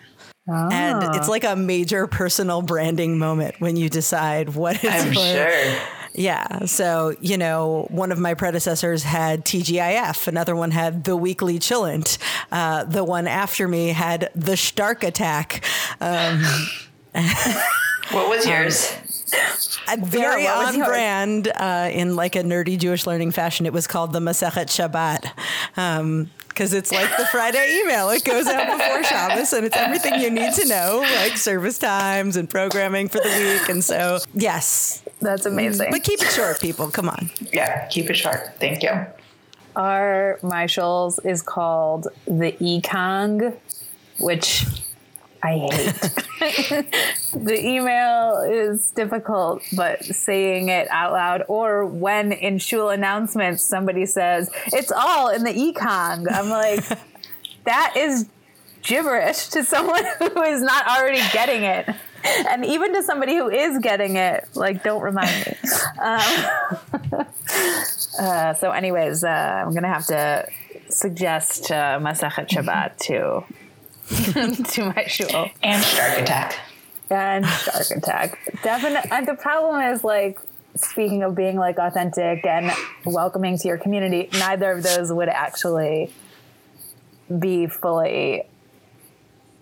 [0.47, 1.31] And it's ah.
[1.31, 5.79] like a major personal branding moment when you decide what is I'm sure.
[6.15, 6.67] Yeah.
[6.67, 12.19] So, you know, one of my predecessors had TGIF, another one had The Weekly Chillant,
[12.53, 15.65] uh, the one after me had The Stark Attack.
[16.01, 16.43] Um,
[18.11, 18.93] what was yours?
[19.89, 23.67] Um, very yeah, on brand uh, in like a nerdy Jewish learning fashion.
[23.67, 25.33] It was called the Masechet Shabbat.
[25.77, 28.11] Um, because it's like the Friday email.
[28.11, 32.37] It goes out before Shabbos and it's everything you need to know, like service times
[32.37, 33.69] and programming for the week.
[33.69, 35.03] And so, yes.
[35.21, 35.89] That's amazing.
[35.91, 36.91] But keep it short, people.
[36.91, 37.31] Come on.
[37.53, 38.57] Yeah, keep it short.
[38.61, 38.93] Thank you.
[39.75, 43.57] Our Maishel's is called the Ekong,
[44.21, 44.65] which
[45.45, 46.25] I hate.
[47.33, 54.07] the email is difficult, but saying it out loud, or when in shul announcements somebody
[54.07, 56.85] says, it's all in the Ekong, I'm like,
[57.65, 58.27] that is
[58.83, 61.89] gibberish to someone who is not already getting it.
[62.49, 65.57] And even to somebody who is getting it, like, don't remind me.
[66.01, 67.27] Um,
[68.19, 70.49] uh, so, anyways, uh, I'm going to have to
[70.89, 73.45] suggest uh, Masechet Shabbat to
[74.71, 75.49] to my show.
[75.63, 76.59] And Stark Attack.
[77.11, 78.39] And Stark Attack.
[78.63, 79.11] Definitely.
[79.11, 80.39] And uh, the problem is like,
[80.77, 82.73] speaking of being like authentic and
[83.05, 86.13] welcoming to your community, neither of those would actually
[87.39, 88.45] be fully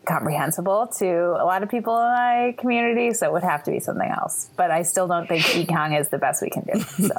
[0.07, 3.79] comprehensible to a lot of people in my community, so it would have to be
[3.81, 4.51] something else.
[4.57, 6.81] But I still don't think Ekong is the best we can do.
[6.81, 7.15] So.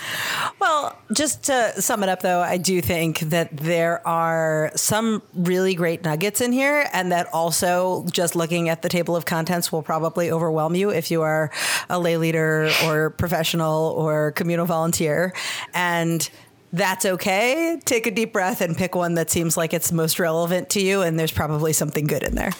[0.60, 5.74] well, just to sum it up, though, I do think that there are some really
[5.74, 9.82] great nuggets in here, and that also just looking at the table of contents will
[9.82, 11.50] probably overwhelm you if you are
[11.88, 15.32] a lay leader or professional or communal volunteer.
[15.74, 16.28] And
[16.72, 17.80] that's okay.
[17.84, 21.02] Take a deep breath and pick one that seems like it's most relevant to you,
[21.02, 22.52] and there's probably something good in there.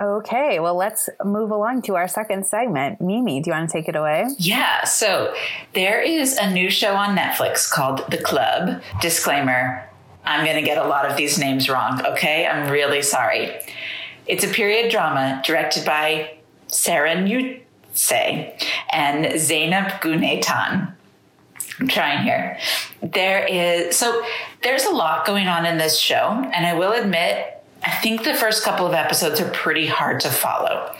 [0.00, 3.00] Okay, well, let's move along to our second segment.
[3.00, 4.26] Mimi, do you want to take it away?
[4.36, 5.32] Yeah, so
[5.74, 8.82] there is a new show on Netflix called The Club.
[9.00, 9.88] Disclaimer
[10.24, 12.46] I'm going to get a lot of these names wrong, okay?
[12.46, 13.60] I'm really sorry.
[14.26, 17.60] It's a period drama directed by Sarah New-
[17.96, 18.56] say,
[18.90, 20.94] and Zeynep Günay Tan.
[21.80, 22.58] I'm trying here.
[23.02, 24.22] There is so
[24.62, 28.34] there's a lot going on in this show, and I will admit, I think the
[28.34, 30.94] first couple of episodes are pretty hard to follow.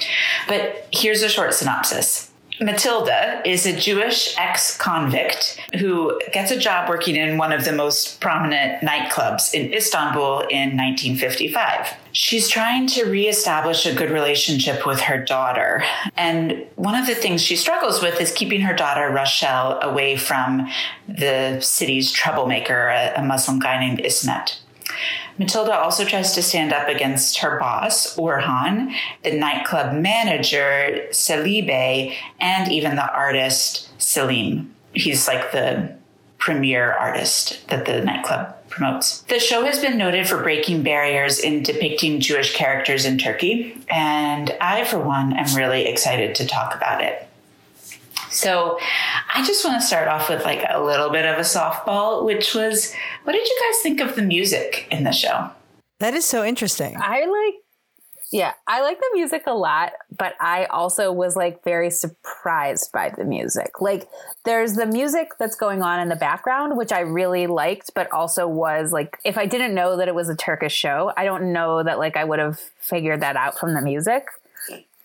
[0.49, 2.32] But here's a short synopsis.
[2.61, 7.73] Matilda is a Jewish ex convict who gets a job working in one of the
[7.73, 11.95] most prominent nightclubs in Istanbul in 1955.
[12.13, 15.83] She's trying to reestablish a good relationship with her daughter.
[16.17, 20.69] And one of the things she struggles with is keeping her daughter, Rochelle, away from
[21.09, 24.59] the city's troublemaker, a, Muslim guy named Ismet.
[25.39, 32.71] Matilda also tries to stand up against her boss, Orhan, the nightclub manager, Salibe, and
[32.71, 34.75] even the artist, Selim.
[34.95, 35.97] He's like the
[36.39, 39.21] premier artist that the nightclub promotes.
[39.23, 44.55] The show has been noted for breaking barriers in depicting Jewish characters in Turkey, and
[44.61, 47.29] I, for one, am really excited to talk about it.
[48.33, 48.79] So
[49.35, 52.55] I just want to start off with like a little bit of a softball, which
[52.55, 55.51] was what did you guys think of the music in the show?
[56.01, 56.97] That is so interesting.
[56.97, 57.55] I like
[58.33, 63.11] yeah, I like the music a lot, but I also was like very surprised by
[63.11, 63.83] the music.
[63.83, 64.09] Like
[64.47, 68.49] there's the music that's going on in the background, which I really liked, but also
[68.49, 71.83] was like if I didn't know that it was a Turkish show, I don't know
[71.83, 74.29] that like I would have figured that out from the music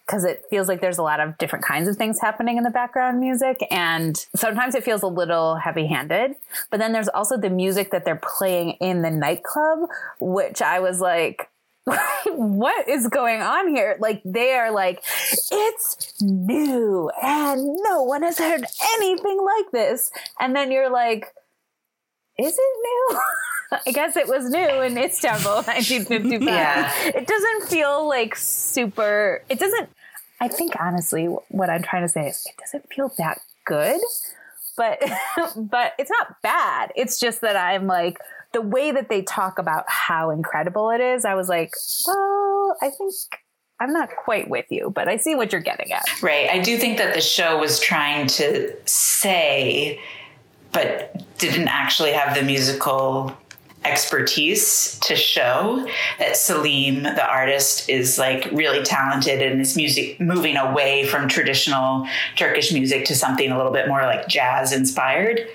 [0.08, 2.70] because it feels like there's a lot of different kinds of things happening in the
[2.70, 3.60] background music.
[3.70, 6.36] And sometimes it feels a little heavy handed.
[6.72, 9.90] But then there's also the music that they're playing in the nightclub,
[10.20, 11.50] which I was like,
[12.26, 13.98] what is going on here?
[14.00, 15.04] Like they are like,
[15.52, 18.64] it's new and no one has heard
[18.96, 20.10] anything like this.
[20.40, 21.34] And then you're like,
[22.40, 23.20] is it new?
[23.86, 26.48] I guess it was new in Istanbul, 1955.
[26.48, 26.92] Yeah.
[27.04, 29.44] It doesn't feel like super.
[29.50, 29.90] It doesn't.
[30.40, 34.00] I think honestly, what I'm trying to say is, it doesn't feel that good,
[34.76, 35.00] but
[35.56, 36.92] but it's not bad.
[36.96, 38.20] It's just that I'm like
[38.54, 41.26] the way that they talk about how incredible it is.
[41.26, 41.74] I was like,
[42.08, 43.14] well, I think
[43.80, 46.06] I'm not quite with you, but I see what you're getting at.
[46.22, 46.50] Right.
[46.50, 50.00] I do think that the show was trying to say,
[50.72, 53.38] but didn't actually have the musical
[53.86, 55.88] expertise to show
[56.20, 62.08] that Selim, the artist, is like really talented and is music moving away from traditional
[62.36, 65.48] Turkish music to something a little bit more like jazz inspired.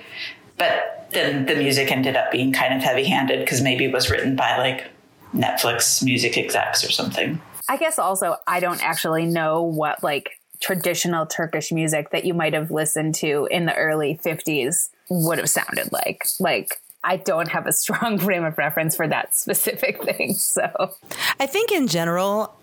[0.57, 4.11] But then the music ended up being kind of heavy handed because maybe it was
[4.11, 4.89] written by like
[5.35, 7.41] Netflix music execs or something.
[7.69, 10.31] I guess also I don't actually know what like
[10.61, 15.51] traditional Turkish music that you might have listened to in the early 50s would have
[15.51, 16.25] sounded like.
[16.39, 20.35] Like I don't have a strong frame of reference for that specific thing.
[20.35, 20.95] So
[21.41, 22.55] I think in general,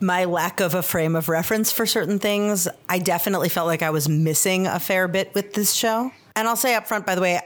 [0.00, 3.90] my lack of a frame of reference for certain things, I definitely felt like I
[3.90, 6.12] was missing a fair bit with this show.
[6.36, 7.40] And I'll say up front, by the way,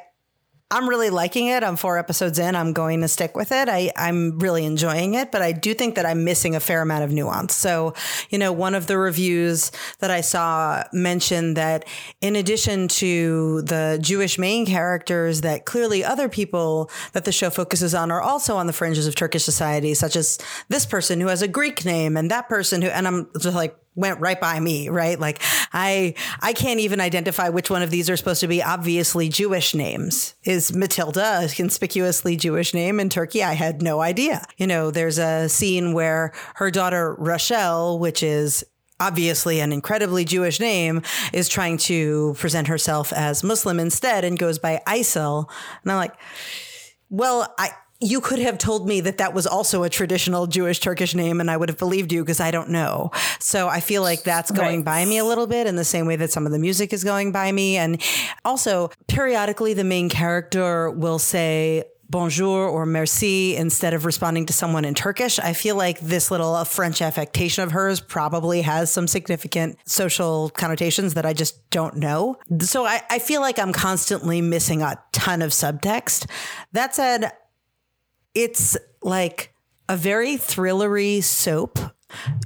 [0.71, 1.65] I'm really liking it.
[1.65, 2.55] I'm four episodes in.
[2.55, 3.71] I'm going to stick with it.
[3.71, 7.05] I, I'm really enjoying it, but I do think that I'm missing a fair amount
[7.05, 7.55] of nuance.
[7.55, 7.95] So,
[8.29, 11.87] you know, one of the reviews that I saw mentioned that
[12.21, 17.95] in addition to the Jewish main characters, that clearly other people that the show focuses
[17.95, 21.41] on are also on the fringes of Turkish society, such as this person who has
[21.41, 24.89] a Greek name and that person who, and I'm just like, went right by me,
[24.89, 25.19] right?
[25.19, 29.29] Like I I can't even identify which one of these are supposed to be obviously
[29.29, 30.35] Jewish names.
[30.45, 33.43] Is Matilda a conspicuously Jewish name in Turkey?
[33.43, 34.47] I had no idea.
[34.57, 38.65] You know, there's a scene where her daughter Rochelle, which is
[39.01, 41.03] obviously an incredibly Jewish name,
[41.33, 45.49] is trying to present herself as Muslim instead and goes by Aysel.
[45.83, 46.15] And I'm like,
[47.11, 47.71] well, I
[48.01, 51.51] you could have told me that that was also a traditional Jewish Turkish name and
[51.51, 53.11] I would have believed you because I don't know.
[53.41, 54.85] So I feel like that's going right.
[54.85, 57.03] by me a little bit in the same way that some of the music is
[57.03, 57.77] going by me.
[57.77, 58.01] And
[58.45, 64.85] also, periodically, the main character will say, bonjour or merci instead of responding to someone
[64.85, 65.39] in Turkish.
[65.39, 70.51] I feel like this little uh, French affectation of hers probably has some significant social
[70.51, 72.39] connotations that I just don't know.
[72.61, 76.31] So I, I feel like I'm constantly missing a ton of subtext.
[76.73, 77.31] That said,
[78.35, 79.53] it's like
[79.89, 81.79] a very thrillery soap.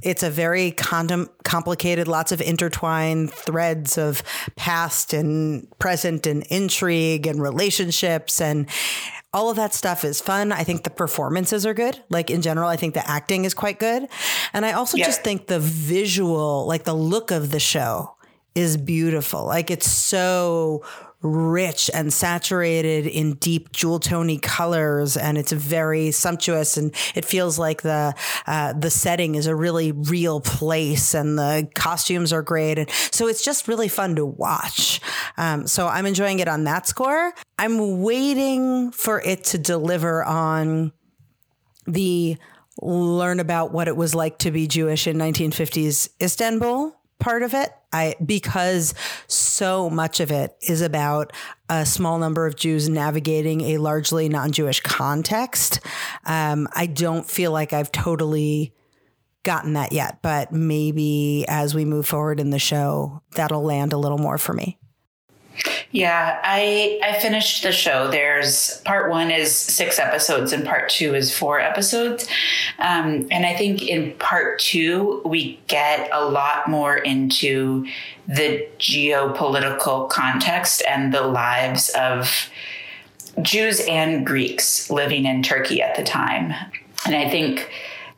[0.01, 4.21] It's a very condom- complicated, lots of intertwined threads of
[4.55, 8.41] past and present and intrigue and relationships.
[8.41, 8.67] And
[9.33, 10.51] all of that stuff is fun.
[10.51, 12.01] I think the performances are good.
[12.09, 14.07] Like in general, I think the acting is quite good.
[14.51, 15.05] And I also yeah.
[15.05, 18.15] just think the visual, like the look of the show
[18.55, 19.45] is beautiful.
[19.45, 20.83] Like it's so
[21.23, 27.57] rich and saturated in deep jewel tony colors and it's very sumptuous and it feels
[27.57, 28.13] like the
[28.45, 33.27] uh, the setting is a really real place and the costumes are great and so
[33.27, 34.99] it's just really fun to watch.
[35.37, 37.33] Um, so i'm enjoying it on that score.
[37.57, 40.91] I'm waiting for it to deliver on
[41.87, 42.37] the
[42.81, 47.73] learn about what it was like to be jewish in 1950s istanbul part of it.
[47.93, 48.93] I because
[49.27, 51.31] so much of it is about
[51.69, 55.79] a small number of Jews navigating a largely non-Jewish context.
[56.25, 58.73] Um, I don't feel like I've totally
[59.43, 63.97] gotten that yet, but maybe as we move forward in the show, that'll land a
[63.97, 64.77] little more for me.
[65.93, 68.09] Yeah, I I finished the show.
[68.09, 72.27] There's part one is six episodes and part two is four episodes,
[72.79, 77.85] um, and I think in part two we get a lot more into
[78.27, 82.49] the geopolitical context and the lives of
[83.43, 86.55] Jews and Greeks living in Turkey at the time,
[87.05, 87.69] and I think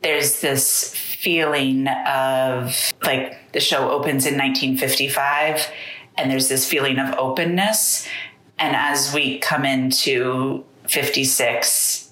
[0.02, 5.68] there's this feeling of like the show opens in 1955
[6.18, 8.06] and there's this feeling of openness.
[8.58, 12.10] And as we come into 56,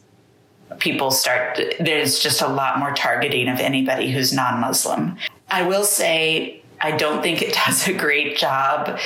[0.78, 5.16] people start, there's just a lot more targeting of anybody who's non Muslim.
[5.48, 8.98] I will say, I don't think it does a great job.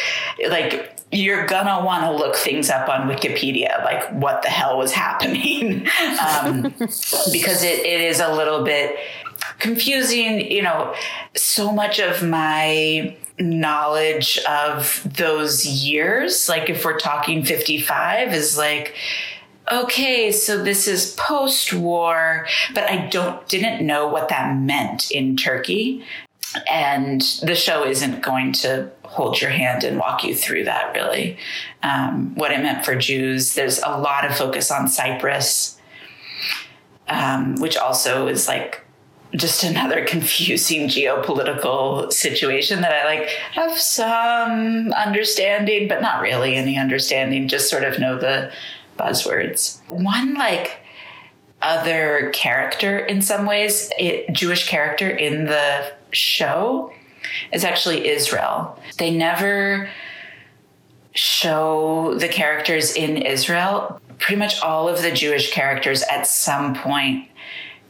[0.48, 4.92] Like, you're gonna want to look things up on Wikipedia, like what the hell was
[5.04, 5.88] happening,
[6.20, 6.62] um,
[7.32, 8.98] because it, it is a little bit
[9.58, 10.50] confusing.
[10.50, 10.94] You know,
[11.34, 18.94] so much of my knowledge of those years, like if we're talking 55, is like,
[19.70, 25.36] okay, so this is post war, but I don't didn't know what that meant in
[25.36, 26.04] Turkey.
[26.70, 31.36] And the show isn't going to hold your hand and walk you through that really.
[31.82, 33.54] Um, what it meant for Jews.
[33.54, 35.78] There's a lot of focus on Cyprus,
[37.06, 38.84] um, which also is like
[39.34, 46.78] just another confusing geopolitical situation that I like have some understanding, but not really any
[46.78, 48.52] understanding, just sort of know the
[48.98, 49.80] buzzwords.
[49.90, 50.78] One like
[51.62, 56.92] other character in some ways, it, Jewish character in the show
[57.52, 58.80] is actually Israel.
[58.98, 59.90] They never
[61.14, 64.00] show the characters in Israel.
[64.18, 67.28] Pretty much all of the Jewish characters at some point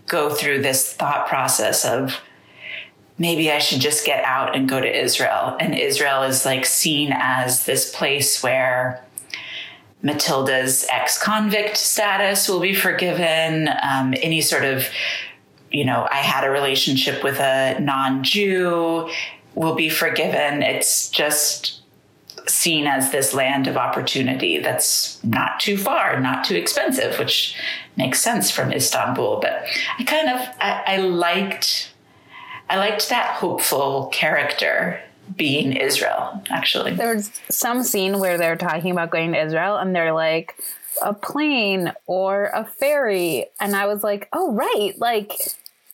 [0.08, 2.18] go through this thought process of
[3.18, 5.56] maybe I should just get out and go to Israel.
[5.60, 9.04] And Israel is like seen as this place where
[10.02, 13.68] Matilda's ex convict status will be forgiven.
[13.82, 14.86] Um, any sort of,
[15.70, 19.10] you know, I had a relationship with a non Jew
[19.54, 20.62] will be forgiven.
[20.62, 21.77] It's just
[22.48, 27.56] seen as this land of opportunity that's not too far, not too expensive, which
[27.96, 29.40] makes sense from Istanbul.
[29.40, 29.66] But
[29.98, 31.92] I kind of I, I liked
[32.68, 35.00] I liked that hopeful character
[35.36, 36.94] being Israel, actually.
[36.94, 40.54] There was some scene where they're talking about going to Israel and they're like,
[41.02, 43.46] a plane or a ferry.
[43.60, 44.94] And I was like, oh, right.
[44.98, 45.32] Like,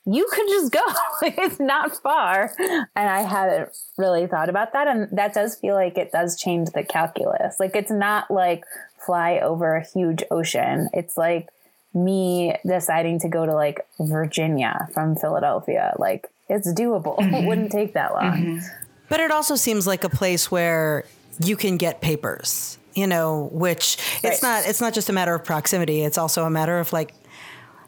[0.05, 0.81] you could just go.
[1.23, 2.51] it's not far.
[2.59, 4.87] And I haven't really thought about that.
[4.87, 7.59] And that does feel like it does change the calculus.
[7.59, 8.63] Like it's not like
[9.03, 10.89] fly over a huge ocean.
[10.93, 11.49] It's like
[11.93, 15.95] me deciding to go to like Virginia from Philadelphia.
[15.97, 17.17] Like it's doable.
[17.17, 17.33] Mm-hmm.
[17.33, 18.37] It wouldn't take that long.
[18.37, 18.67] Mm-hmm.
[19.09, 21.05] But it also seems like a place where
[21.39, 24.31] you can get papers you know which right.
[24.31, 27.13] it's not it's not just a matter of proximity it's also a matter of like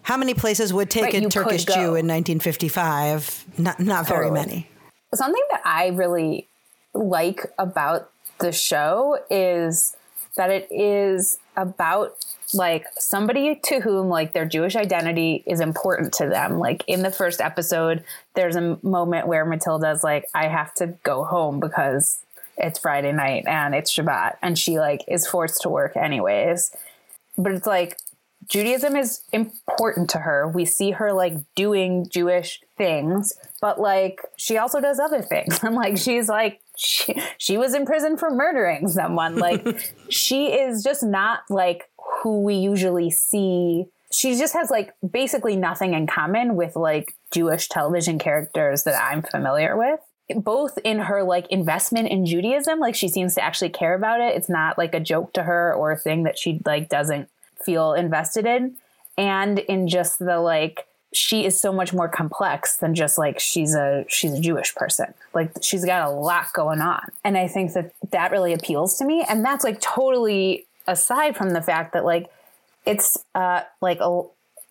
[0.08, 3.44] how many places would take a Turkish Jew in 1955?
[3.58, 4.70] Not not very many.
[5.14, 6.48] Something that I really
[6.94, 9.98] like about the show is
[10.38, 12.16] that it is about
[12.54, 16.58] like somebody to whom like their Jewish identity is important to them.
[16.58, 21.26] Like in the first episode, there's a moment where Matilda's like, I have to go
[21.26, 22.20] home because
[22.56, 24.38] it's Friday night and it's Shabbat.
[24.42, 26.72] And she like is forced to work anyways.
[27.38, 27.98] But it's like
[28.50, 30.48] Judaism is important to her.
[30.48, 35.60] We see her like doing Jewish things, but like she also does other things.
[35.68, 39.38] And like she's like she, she was in prison for murdering someone.
[39.38, 41.90] Like she is just not like
[42.22, 43.86] who we usually see.
[44.14, 49.22] She just has like basically nothing in common with like Jewish television characters that I'm
[49.24, 50.00] familiar with.
[50.36, 54.36] Both in her like investment in Judaism, like she seems to actually care about it.
[54.36, 57.30] It's not like a joke to her or a thing that she like doesn't
[57.68, 58.78] feel invested in.
[59.18, 63.76] And in just the like she is so much more complex than just like she's
[63.76, 65.14] a she's a Jewish person.
[65.34, 67.12] Like she's got a lot going on.
[67.24, 71.52] And I think that that really appeals to me and that's like totally aside from
[71.52, 72.32] the fact that like
[72.86, 74.22] it's uh like a,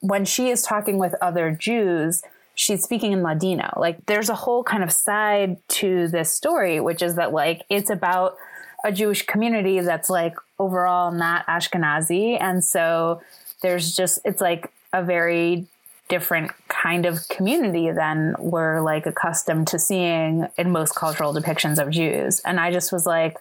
[0.00, 2.22] when she is talking with other Jews,
[2.54, 3.72] she's speaking in Ladino.
[3.76, 7.90] Like there's a whole kind of side to this story which is that like it's
[7.90, 8.36] about
[8.84, 13.20] a Jewish community that's like overall not Ashkenazi and so
[13.62, 15.66] there's just it's like a very
[16.08, 21.90] different kind of community than we're like accustomed to seeing in most cultural depictions of
[21.90, 22.40] Jews.
[22.40, 23.38] And I just was like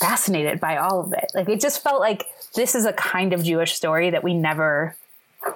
[0.00, 1.30] fascinated by all of it.
[1.34, 4.96] Like it just felt like this is a kind of Jewish story that we never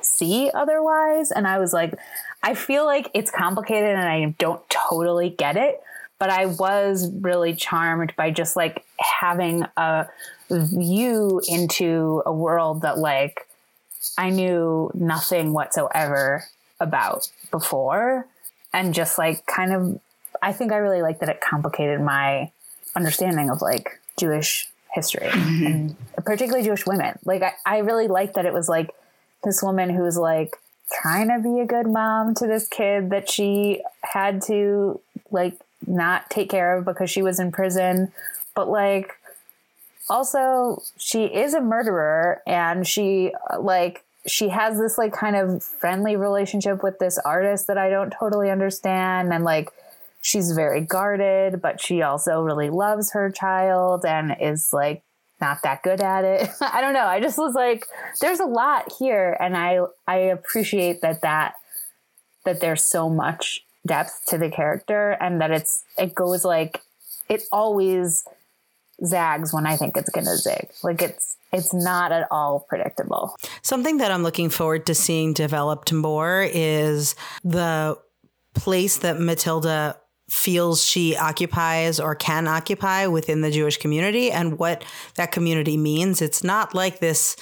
[0.00, 1.32] see otherwise.
[1.32, 1.94] And I was like,
[2.42, 5.82] I feel like it's complicated and I don't totally get it.
[6.18, 10.06] But I was really charmed by just like having a
[10.50, 13.46] view into a world that like
[14.16, 16.44] I knew nothing whatsoever
[16.80, 18.26] about before.
[18.72, 20.00] And just like kind of,
[20.42, 22.50] I think I really liked that it complicated my
[22.94, 25.66] understanding of like Jewish history mm-hmm.
[25.66, 27.18] and particularly Jewish women.
[27.24, 28.90] Like, I, I really liked that it was like
[29.44, 30.56] this woman who's like
[30.92, 35.00] trying to be a good mom to this kid that she had to
[35.30, 38.12] like not take care of because she was in prison.
[38.54, 39.12] But like,
[40.08, 46.16] also she is a murderer and she like she has this like kind of friendly
[46.16, 49.70] relationship with this artist that I don't totally understand and like
[50.22, 55.02] she's very guarded but she also really loves her child and is like
[55.38, 56.48] not that good at it.
[56.62, 57.04] I don't know.
[57.04, 57.86] I just was like
[58.20, 61.54] there's a lot here and I I appreciate that that
[62.44, 66.80] that there's so much depth to the character and that it's it goes like
[67.28, 68.24] it always
[69.04, 70.68] zags when I think it's going to zig.
[70.82, 73.36] Like it's it's not at all predictable.
[73.62, 77.14] Something that I'm looking forward to seeing developed more is
[77.44, 77.98] the
[78.54, 79.96] place that Matilda
[80.28, 84.84] feels she occupies or can occupy within the Jewish community and what
[85.14, 86.20] that community means.
[86.20, 87.36] It's not like this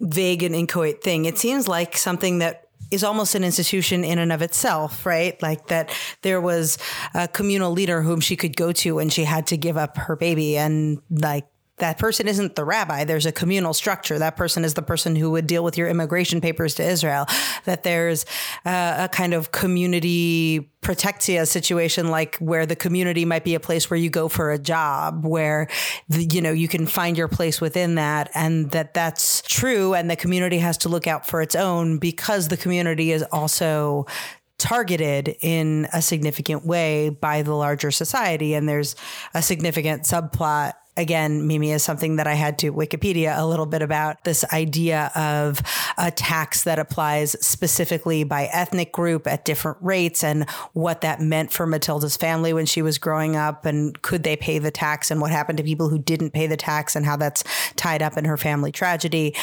[0.00, 1.24] vague and inchoate thing.
[1.24, 5.40] It seems like something that is almost an institution in and of itself, right?
[5.42, 6.78] Like that there was
[7.14, 10.16] a communal leader whom she could go to when she had to give up her
[10.16, 11.46] baby and like
[11.78, 13.04] that person isn't the rabbi.
[13.04, 14.18] There's a communal structure.
[14.18, 17.26] That person is the person who would deal with your immigration papers to Israel.
[17.64, 18.24] That there's
[18.64, 23.90] uh, a kind of community protectia situation, like where the community might be a place
[23.90, 25.68] where you go for a job, where
[26.08, 30.10] the, you know you can find your place within that, and that that's true, and
[30.10, 34.06] the community has to look out for its own because the community is also
[34.58, 38.96] targeted in a significant way by the larger society and there's
[39.34, 43.82] a significant subplot again, Mimi, is something that I had to Wikipedia a little bit
[43.82, 45.62] about this idea of
[45.96, 51.52] a tax that applies specifically by ethnic group at different rates and what that meant
[51.52, 55.20] for Matilda's family when she was growing up and could they pay the tax and
[55.20, 57.44] what happened to people who didn't pay the tax and how that's
[57.76, 59.34] tied up in her family tragedy.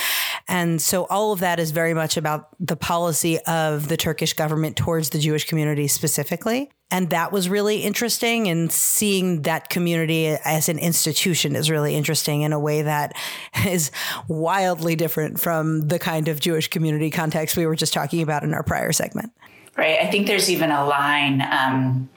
[0.48, 4.78] And so all of that is very much about the policy of the Turkish government
[4.78, 6.70] towards the Jewish community specifically.
[6.92, 8.48] And that was really interesting.
[8.48, 13.16] And seeing that community as an institution is really interesting in a way that
[13.66, 13.90] is
[14.28, 18.54] wildly different from the kind of Jewish community context we were just talking about in
[18.54, 19.32] our prior segment.
[19.76, 20.00] Right.
[20.00, 21.42] I think there's even a line.
[21.42, 22.10] Um,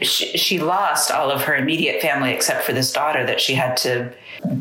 [0.00, 3.76] she, she lost all of her immediate family except for this daughter that she had
[3.78, 4.12] to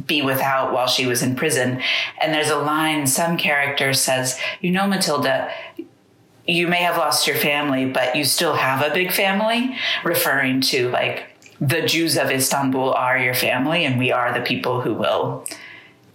[0.06, 1.82] be without while she was in prison.
[2.22, 5.52] And there's a line, some character says, You know, Matilda,
[6.48, 10.90] you may have lost your family, but you still have a big family, referring to
[10.90, 11.26] like
[11.60, 15.46] the Jews of Istanbul are your family, and we are the people who will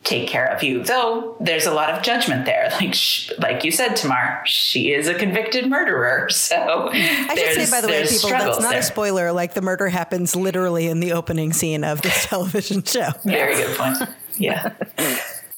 [0.04, 0.82] take care of you.
[0.82, 2.70] Though there's a lot of judgment there.
[2.80, 6.28] Like sh- like you said, Tamar, she is a convicted murderer.
[6.42, 8.80] So I should say, by the way, people, that's not there.
[8.80, 9.32] a spoiler.
[9.32, 13.10] Like the murder happens literally in the opening scene of this television show.
[13.24, 13.98] Very good point.
[14.36, 14.72] Yeah.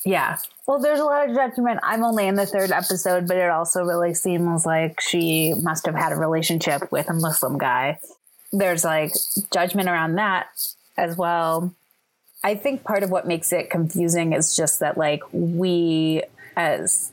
[0.05, 0.39] Yeah.
[0.67, 1.81] Well, there's a lot of judgment.
[1.83, 5.95] I'm only in the third episode, but it also really seems like she must have
[5.95, 7.99] had a relationship with a Muslim guy.
[8.53, 9.13] There's like
[9.53, 10.47] judgment around that
[10.97, 11.75] as well.
[12.45, 16.23] I think part of what makes it confusing is just that like we
[16.57, 17.11] as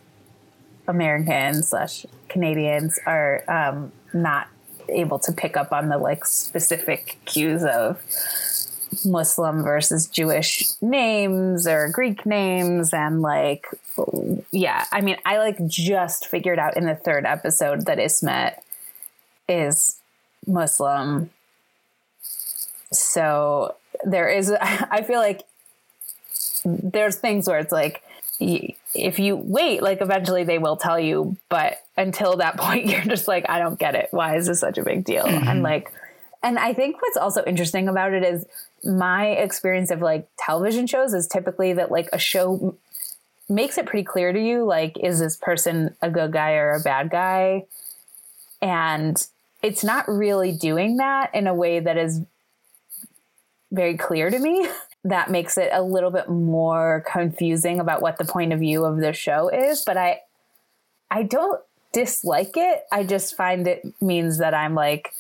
[0.90, 4.50] Americans slash Canadians are um, not
[4.90, 8.02] able to pick up on the like specific cues of
[9.06, 13.68] Muslim versus Jewish names or Greek names and like
[14.52, 18.62] yeah, I mean I like just figured out in the third episode that Ismet
[19.48, 19.98] is
[20.46, 21.30] Muslim.
[22.92, 25.44] So there is I feel like
[26.66, 28.04] there's things where it's like
[28.40, 33.28] if you wait like eventually they will tell you but until that point you're just
[33.28, 34.10] like I don't get it.
[34.12, 35.26] Why is this such a big deal?
[35.26, 35.48] Mm-hmm.
[35.48, 35.92] And like
[36.44, 38.46] and I think what's also interesting about it is
[38.84, 42.76] my experience of like television shows is typically that like a show
[43.48, 46.80] makes it pretty clear to you like is this person a good guy or a
[46.80, 47.66] bad guy
[48.62, 49.28] and
[49.62, 52.22] it's not really doing that in a way that is
[53.72, 54.68] very clear to me.
[55.04, 58.98] That makes it a little bit more confusing about what the point of view of
[58.98, 60.20] the show is but i
[61.10, 61.60] i don't
[61.92, 62.84] dislike it.
[62.92, 65.12] I just find it means that i'm like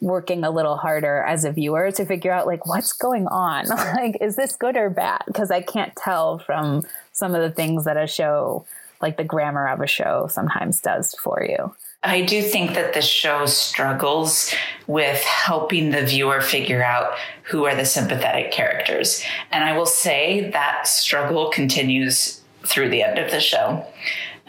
[0.00, 3.66] working a little harder as a viewer to figure out like what's going on?
[3.68, 5.20] Like is this good or bad?
[5.26, 8.64] Because i can't tell from some of the things that a show
[9.02, 13.02] like the grammar of a show sometimes does for you i do think that the
[13.02, 14.54] show struggles
[14.86, 19.22] with helping the viewer figure out who are the sympathetic characters
[19.52, 23.84] and i will say that struggle continues through the end of the show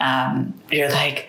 [0.00, 1.28] um, you're like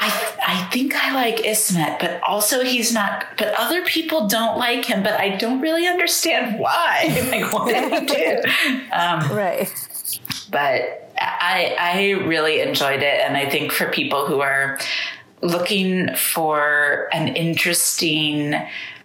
[0.00, 4.84] I, I think I like Ismet, but also he's not, but other people don't like
[4.84, 7.28] him, but I don't really understand why.
[7.32, 8.42] like, what did he do?
[8.92, 9.68] Um, right.
[10.50, 13.20] But I, I really enjoyed it.
[13.20, 14.78] And I think for people who are
[15.42, 18.54] looking for an interesting,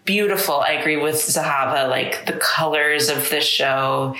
[0.05, 4.15] beautiful, I agree with Zahava, like the colors of the show,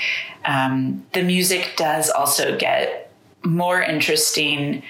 [0.45, 3.11] um, the music does also get
[3.43, 4.83] more interesting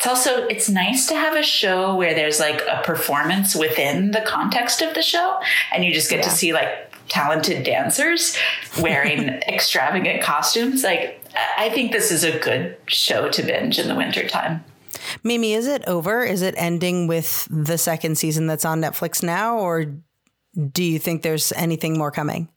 [0.00, 4.22] it's also it's nice to have a show where there's like a performance within the
[4.22, 5.38] context of the show
[5.74, 6.22] and you just get yeah.
[6.22, 8.36] to see like talented dancers
[8.80, 10.82] wearing extravagant costumes.
[10.82, 11.16] Like
[11.56, 14.64] i think this is a good show to binge in the wintertime.
[15.22, 16.24] Mimi is it over?
[16.24, 19.94] Is it ending with the second season that's on netflix now or
[20.72, 22.48] do you think there's anything more coming?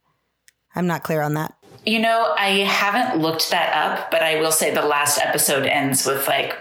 [0.76, 1.56] I'm not clear on that.
[1.86, 6.06] You know i haven't looked that up but i will say the last episode ends
[6.06, 6.58] with like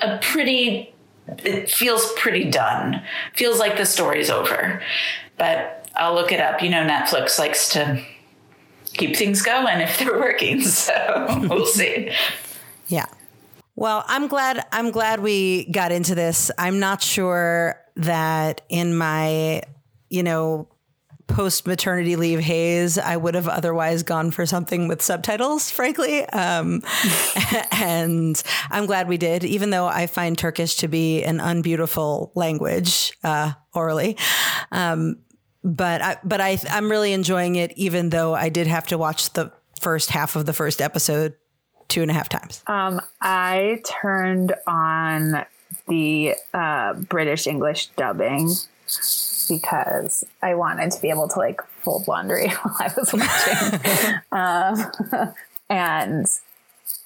[0.00, 0.94] a pretty
[1.26, 3.02] it feels pretty done.
[3.34, 4.82] Feels like the story's over.
[5.36, 6.62] But I'll look it up.
[6.62, 8.02] You know Netflix likes to
[8.84, 10.60] keep things going if they're working.
[10.60, 12.10] So we'll see.
[12.88, 13.06] Yeah.
[13.76, 16.50] Well, I'm glad I'm glad we got into this.
[16.58, 19.62] I'm not sure that in my,
[20.10, 20.68] you know,
[21.26, 26.24] post maternity leave haze, I would have otherwise gone for something with subtitles, frankly.
[26.26, 26.82] Um,
[27.72, 28.40] and
[28.70, 33.52] I'm glad we did, even though I find Turkish to be an unbeautiful language uh,
[33.72, 34.16] orally.
[34.70, 35.23] Um,
[35.64, 39.32] but I, but I, I'm really enjoying it, even though I did have to watch
[39.32, 39.50] the
[39.80, 41.34] first half of the first episode
[41.88, 42.62] two and a half times.
[42.66, 45.44] Um, I turned on
[45.88, 48.50] the uh, British English dubbing
[49.48, 54.20] because I wanted to be able to like fold laundry while I was watching.
[55.22, 55.34] um,
[55.70, 56.26] and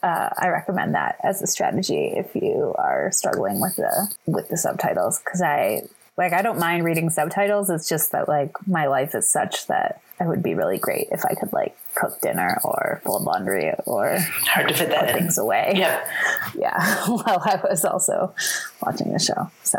[0.03, 4.57] uh, I recommend that as a strategy if you are struggling with the with the
[4.57, 5.83] subtitles because I
[6.19, 7.71] like I don't mind reading subtitles.
[7.71, 11.25] It's just that like my life is such that it would be really great if
[11.25, 15.75] I could like cook dinner or fold laundry or hard to fit that things away.
[15.77, 16.05] Yeah,
[16.59, 17.07] yeah.
[17.07, 18.35] While I was also
[18.83, 19.49] watching the show.
[19.63, 19.79] So,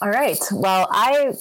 [0.00, 0.38] all right.
[0.52, 1.34] Well, I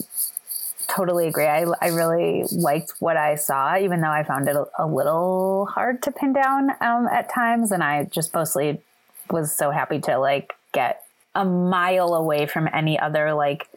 [0.87, 1.45] totally agree.
[1.45, 5.67] I, I really liked what I saw, even though I found it a, a little
[5.67, 7.71] hard to pin down um, at times.
[7.71, 8.81] And I just mostly
[9.29, 11.03] was so happy to like get
[11.35, 13.67] a mile away from any other like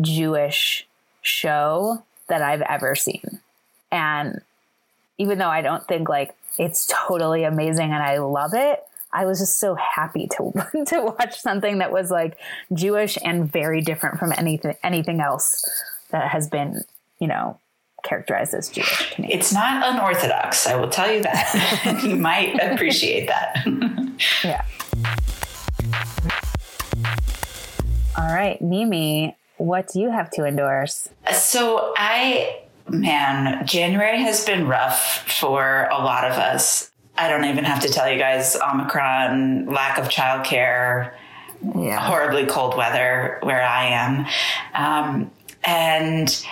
[0.00, 0.86] Jewish
[1.22, 3.40] show that I've ever seen.
[3.90, 4.40] And
[5.18, 8.82] even though I don't think like it's totally amazing and I love it,
[9.12, 10.52] I was just so happy to
[10.86, 12.36] to watch something that was like
[12.72, 15.64] Jewish and very different from anything anything else
[16.10, 16.82] that has been,
[17.20, 17.58] you know,
[18.04, 19.32] characterized as Jewish to me.
[19.32, 22.00] It's not unorthodox, I will tell you that.
[22.04, 23.64] you might appreciate that.
[24.44, 24.64] yeah.
[28.16, 31.08] All right, Mimi, what do you have to endorse?
[31.32, 36.90] So I man, January has been rough for a lot of us.
[37.16, 41.12] I don't even have to tell you guys Omicron, lack of childcare,
[41.76, 41.98] yeah.
[41.98, 44.26] horribly cold weather where I am.
[44.74, 45.30] Um,
[45.62, 46.44] and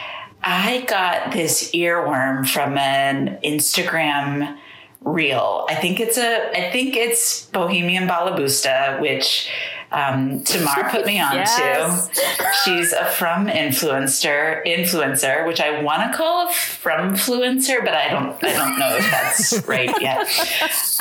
[0.43, 4.57] I got this earworm from an Instagram
[5.03, 5.67] reel.
[5.69, 9.51] I think it's a I think it's Bohemian Balabusta, which
[9.93, 12.09] um, Tamar put me on yes.
[12.09, 12.23] to.
[12.65, 18.09] She's a from influencer, influencer, which I want to call a from influencer, but I
[18.09, 20.27] don't, I don't know if that's right yet.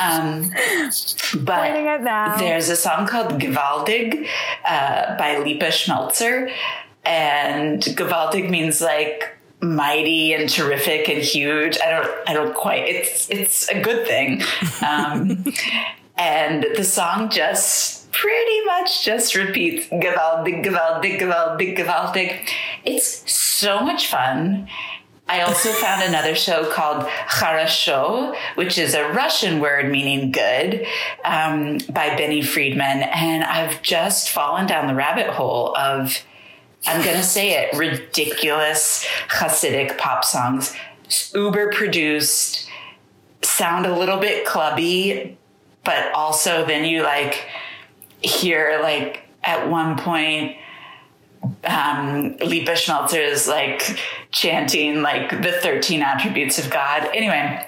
[0.02, 0.52] Um,
[1.44, 4.28] but there's a song called Gewaltig
[4.66, 6.52] uh, by Lipa Schmelzer,
[7.06, 11.78] and Gewaltig means like mighty and terrific and huge.
[11.80, 12.84] I don't, I don't quite.
[12.88, 14.42] It's, it's a good thing.
[14.82, 15.46] Um,
[16.18, 22.49] and the song just pretty much just repeats gewaltig, gewaltig, gewaltig, gewaltig.
[22.85, 24.69] It's so much fun.
[25.29, 30.87] I also found another show called Хорошо, which is a Russian word meaning good,
[31.25, 33.03] um, by Benny Friedman.
[33.03, 36.17] And I've just fallen down the rabbit hole of,
[36.87, 40.73] I'm going to say it, ridiculous Hasidic pop songs,
[41.35, 42.69] uber produced,
[43.43, 45.37] sound a little bit clubby,
[45.85, 47.47] but also then you like,
[48.22, 50.58] hear like at one point
[51.64, 53.98] um, Lipa Schmelzer is like
[54.32, 57.10] chanting like the 13 attributes of God.
[57.14, 57.66] Anyway,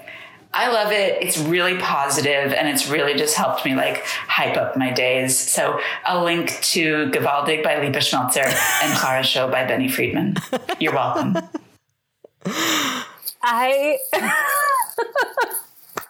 [0.54, 1.22] I love it.
[1.24, 5.38] It's really positive and it's really just helped me like hype up my days.
[5.38, 8.46] So I'll link to Gewaltig by Lipa Schmelzer
[8.84, 10.36] and Clara Show by Benny Friedman.
[10.80, 11.38] You're welcome.
[13.42, 13.98] I.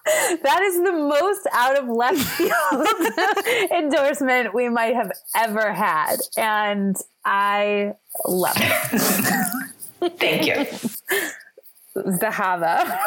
[0.06, 6.18] that is the most out of left field endorsement we might have ever had.
[6.38, 6.96] And
[7.26, 7.94] I
[8.26, 10.12] love it.
[10.20, 10.66] Thank you.
[11.96, 12.98] Zahava,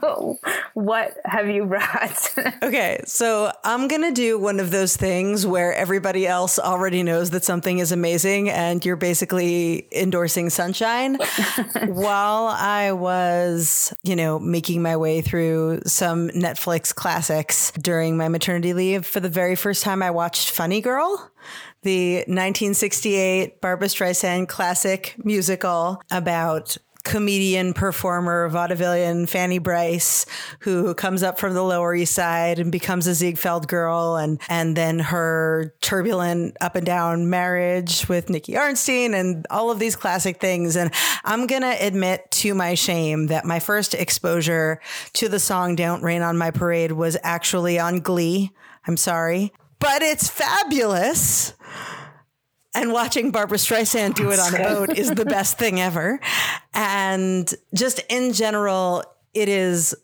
[0.74, 2.34] what have you brought?
[2.62, 7.30] okay, so I'm going to do one of those things where everybody else already knows
[7.30, 11.16] that something is amazing and you're basically endorsing sunshine.
[11.86, 18.72] While I was, you know, making my way through some Netflix classics during my maternity
[18.72, 21.30] leave, for the very first time, I watched Funny Girl
[21.82, 30.26] the 1968 Barbra Streisand classic musical about comedian, performer, vaudevillian Fanny Brice,
[30.60, 34.76] who comes up from the Lower East Side and becomes a Ziegfeld girl, and and
[34.76, 40.40] then her turbulent up and down marriage with Nicky Arnstein, and all of these classic
[40.40, 40.76] things.
[40.76, 40.92] And
[41.24, 44.80] I'm gonna admit to my shame that my first exposure
[45.14, 48.52] to the song "Don't Rain on My Parade" was actually on Glee.
[48.86, 51.54] I'm sorry, but it's fabulous
[52.74, 56.20] and watching Barbra Streisand do it on a boat is the best thing ever.
[56.72, 59.04] And just in general,
[59.34, 59.94] it is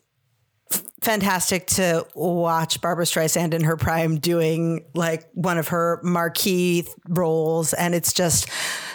[1.01, 7.73] fantastic to watch Barbra Streisand in her prime doing like one of her marquee roles.
[7.73, 8.49] And it's just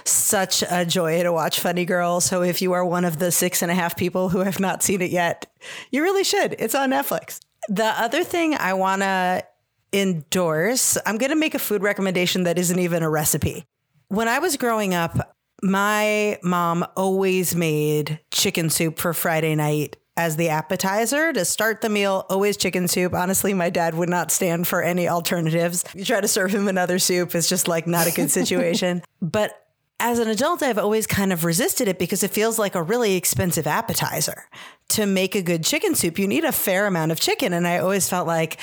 [0.03, 2.19] such a joy to watch Funny Girl.
[2.19, 4.83] So if you are one of the six and a half people who have not
[4.83, 5.45] seen it yet,
[5.91, 6.55] you really should.
[6.59, 7.39] It's on Netflix.
[7.69, 9.45] The other thing I want to
[9.93, 13.65] endorse, I'm going to make a food recommendation that isn't even a recipe.
[14.07, 20.35] When I was growing up, my mom always made chicken soup for Friday night as
[20.35, 22.25] the appetizer to start the meal.
[22.29, 23.13] Always chicken soup.
[23.13, 25.83] Honestly, my dad would not stand for any alternatives.
[25.93, 29.01] You try to serve him another soup, it's just like not a good situation.
[29.21, 29.57] but
[30.03, 33.15] as an adult, I've always kind of resisted it because it feels like a really
[33.15, 34.45] expensive appetizer.
[34.89, 37.53] To make a good chicken soup, you need a fair amount of chicken.
[37.53, 38.59] And I always felt like,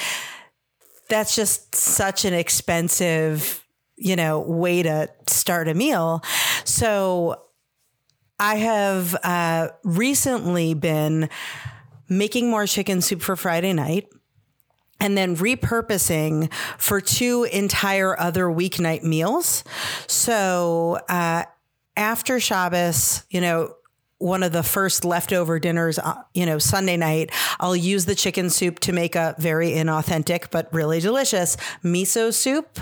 [1.08, 3.64] that's just such an expensive,
[3.96, 6.22] you know, way to start a meal.
[6.64, 7.42] So
[8.38, 11.28] I have uh, recently been
[12.08, 14.08] making more chicken soup for Friday night
[15.00, 19.64] and then repurposing for two entire other weeknight meals.
[20.06, 21.44] So uh,
[21.96, 23.74] after Shabbos, you know,
[24.18, 28.50] one of the first leftover dinners, uh, you know, Sunday night, I'll use the chicken
[28.50, 32.80] soup to make a very inauthentic but really delicious miso soup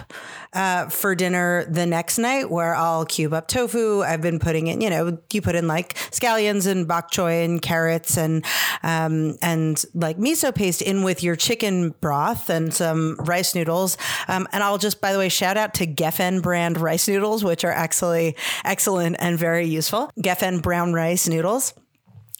[0.57, 4.03] uh, for dinner the next night, where I'll cube up tofu.
[4.03, 7.61] I've been putting in, you know, you put in like scallions and bok choy and
[7.61, 8.43] carrots and
[8.83, 13.99] um, and like miso paste in with your chicken broth and some rice noodles.
[14.29, 17.63] Um, and I'll just, by the way, shout out to Geffen brand rice noodles, which
[17.63, 18.35] are actually
[18.65, 20.11] excellent and very useful.
[20.19, 21.75] Geffen brown rice noodles.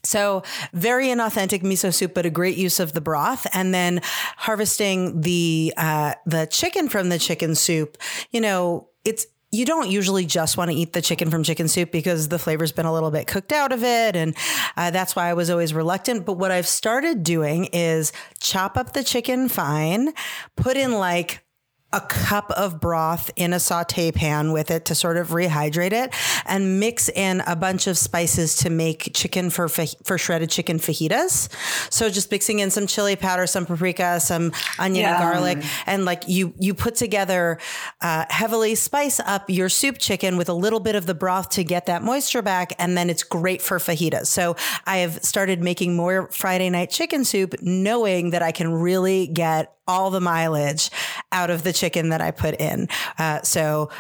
[0.07, 0.43] So
[0.73, 3.47] very inauthentic miso soup, but a great use of the broth.
[3.53, 4.01] And then
[4.37, 7.99] harvesting the uh, the chicken from the chicken soup.
[8.31, 11.91] You know, it's you don't usually just want to eat the chicken from chicken soup
[11.93, 14.17] because the flavor's been a little bit cooked out of it.
[14.17, 14.37] And
[14.77, 16.27] uh, that's why I was always reluctant.
[16.27, 20.13] But what I've started doing is chop up the chicken fine,
[20.57, 21.46] put in like
[21.93, 26.13] a cup of broth in a saute pan with it to sort of rehydrate it
[26.45, 31.49] and mix in a bunch of spices to make chicken for for shredded chicken fajitas.
[31.93, 35.15] So just mixing in some chili powder, some paprika, some onion yeah.
[35.15, 37.59] and garlic and like you you put together
[38.01, 41.63] uh, heavily spice up your soup chicken with a little bit of the broth to
[41.63, 44.27] get that moisture back and then it's great for fajitas.
[44.27, 44.57] So
[44.87, 49.76] I have started making more Friday night chicken soup knowing that I can really get
[49.87, 50.91] all the mileage
[51.33, 52.89] out of the chicken that I put in.
[53.19, 53.91] Uh, so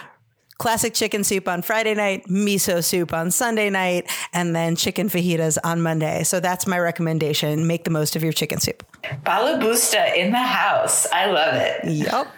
[0.59, 5.59] classic chicken soup on Friday night, miso soup on Sunday night, and then chicken fajitas
[5.62, 6.24] on Monday.
[6.24, 7.66] So that's my recommendation.
[7.66, 8.82] Make the most of your chicken soup.
[9.24, 11.07] Balabusta in the house.
[11.12, 11.84] I love it.
[11.84, 12.28] Yep.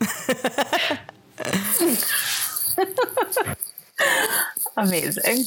[4.76, 5.44] Amazing.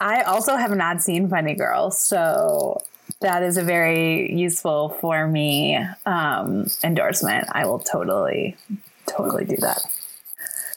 [0.00, 2.82] I also have not seen Funny Girl, so
[3.22, 7.48] that is a very useful for me um, endorsement.
[7.52, 8.56] I will totally,
[9.06, 9.82] totally do that.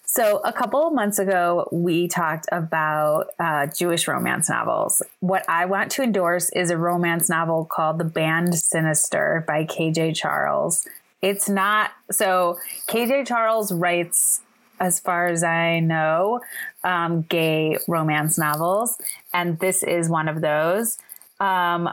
[0.05, 5.01] So, a couple months ago, we talked about uh, Jewish romance novels.
[5.19, 10.15] What I want to endorse is a romance novel called The Band Sinister by KJ
[10.15, 10.87] Charles.
[11.21, 14.39] It's not so, KJ Charles writes,
[14.79, 16.39] as far as I know,
[16.85, 18.97] um, gay romance novels,
[19.33, 20.97] and this is one of those.
[21.41, 21.89] Um,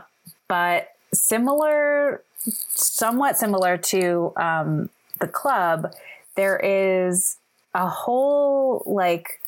[0.52, 5.94] but similar, somewhat similar to um, the club,
[6.34, 7.38] there is
[7.72, 9.40] a whole like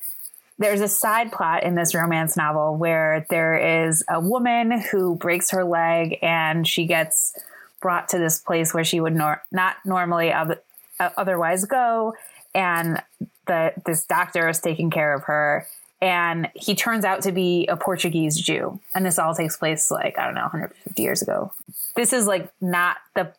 [0.57, 5.51] there's a side plot in this romance novel where there is a woman who breaks
[5.51, 7.37] her leg and she gets
[7.81, 10.55] brought to this place where she would nor- not normally uh,
[10.99, 12.15] otherwise go.
[12.55, 12.99] And
[13.45, 15.67] the this doctor is taking care of her
[16.01, 18.79] and he turns out to be a Portuguese Jew.
[18.93, 21.53] And this all takes place like, I don't know, 150 years ago.
[21.95, 23.33] This is like not the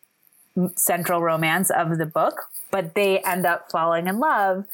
[0.75, 4.65] central romance of the book, but they end up falling in love.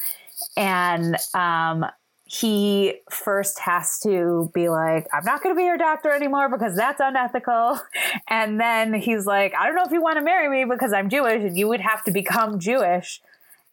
[0.56, 1.84] And um,
[2.24, 6.74] he first has to be like, I'm not going to be your doctor anymore because
[6.74, 7.80] that's unethical.
[8.28, 11.10] And then he's like, I don't know if you want to marry me because I'm
[11.10, 13.20] Jewish and you would have to become Jewish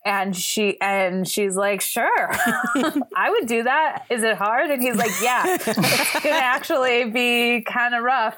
[0.06, 2.30] and she and she's like sure.
[3.16, 4.06] I would do that.
[4.10, 4.70] Is it hard?
[4.70, 8.38] And he's like yeah it's gonna actually be kind of rough.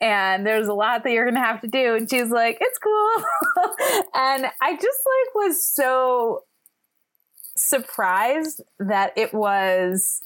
[0.00, 1.96] And there's a lot that you're gonna have to do.
[1.96, 3.10] And she's like it's cool.
[4.14, 6.44] And i just like was so
[7.56, 10.22] surprised that it was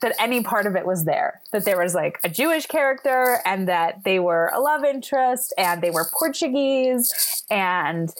[0.00, 1.40] that any part of it was there.
[1.52, 5.82] That there was like a jewish character and that they were a love interest and
[5.82, 8.12] they were portuguese and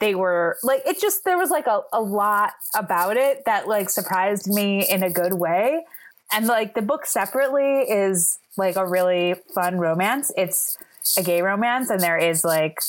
[0.00, 3.90] they were like it just there was like a, a lot about it that like
[3.90, 5.84] surprised me in a good way.
[6.32, 10.30] And like the book separately is like a really fun romance.
[10.36, 10.78] It's
[11.18, 12.80] a gay romance and there is like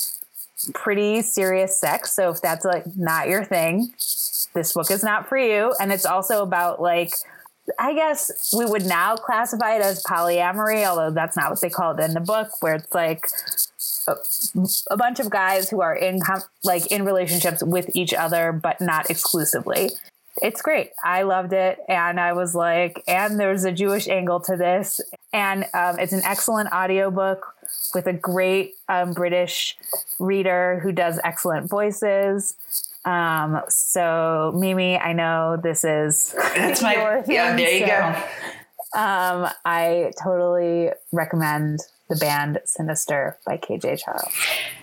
[0.74, 2.14] pretty serious sex.
[2.14, 3.92] So if that's like not your thing
[4.54, 5.74] this book is not for you.
[5.80, 7.12] And it's also about like
[7.78, 11.96] I guess we would now classify it as polyamory, although that's not what they call
[11.96, 13.24] it in the book, where it's like
[14.08, 14.16] a,
[14.90, 16.20] a bunch of guys who are in
[16.64, 19.90] like in relationships with each other, but not exclusively.
[20.40, 20.92] It's great.
[21.04, 24.98] I loved it, and I was like, and there's a Jewish angle to this,
[25.32, 27.54] and um, it's an excellent audiobook
[27.94, 29.76] with a great um, British
[30.18, 32.54] reader who does excellent voices.
[33.04, 37.54] Um, so Mimi, I know this is that's my yeah.
[37.56, 38.22] There you so, go.
[38.94, 41.80] Um, I totally recommend
[42.12, 44.32] the band Sinister by KJ Charles.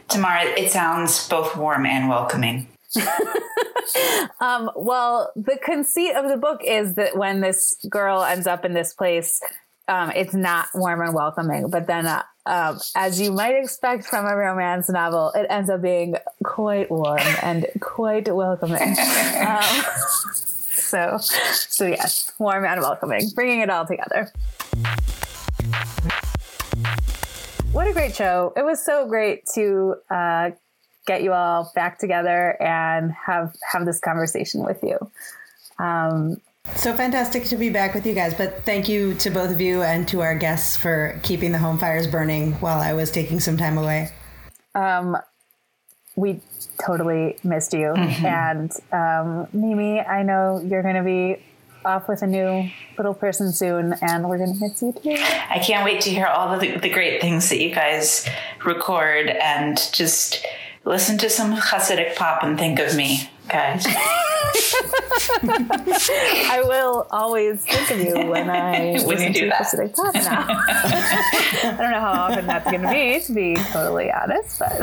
[0.07, 2.67] Tamara, it sounds both warm and welcoming.
[4.39, 8.73] um, well, the conceit of the book is that when this girl ends up in
[8.73, 9.39] this place,
[9.87, 11.69] um, it's not warm and welcoming.
[11.69, 15.81] But then, uh, um, as you might expect from a romance novel, it ends up
[15.81, 18.95] being quite warm and quite welcoming.
[19.39, 19.63] Um,
[20.35, 24.31] so, so yes, warm and welcoming, bringing it all together.
[27.71, 28.51] What a great show!
[28.57, 30.51] It was so great to uh,
[31.05, 34.97] get you all back together and have have this conversation with you.
[35.77, 36.41] Um,
[36.75, 38.33] so fantastic to be back with you guys.
[38.33, 41.77] But thank you to both of you and to our guests for keeping the home
[41.77, 44.09] fires burning while I was taking some time away.
[44.73, 45.15] Um,
[46.15, 46.41] we
[46.83, 47.93] totally missed you.
[47.95, 48.25] Mm-hmm.
[48.25, 51.43] And um, Mimi, I know you're going to be
[51.85, 55.15] off with a new little person soon, and we're going to miss you too.
[55.49, 58.27] I can't wait to hear all the, the great things that you guys
[58.65, 60.45] record and just
[60.85, 63.85] listen to some Hasidic pop and think of me, guys.
[65.41, 69.61] I will always think of you when I When listen you do to that.
[69.61, 70.45] Hasidic pop now.
[70.49, 74.79] I don't know how often that's going to be, to be totally honest, but.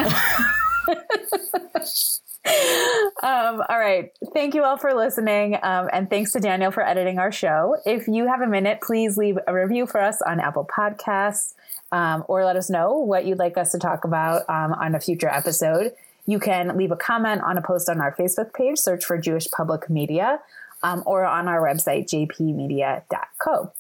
[3.23, 4.13] Um, all right.
[4.35, 5.57] Thank you all for listening.
[5.63, 7.77] Um, and thanks to Daniel for editing our show.
[7.87, 11.55] If you have a minute, please leave a review for us on Apple Podcasts
[11.93, 15.01] um, or let us know what you'd like us to talk about um, on a
[15.01, 15.93] future episode.
[16.27, 19.49] You can leave a comment on a post on our Facebook page, search for Jewish
[19.51, 20.41] Public Media,
[20.83, 23.73] um, or on our website, jpmedia.co.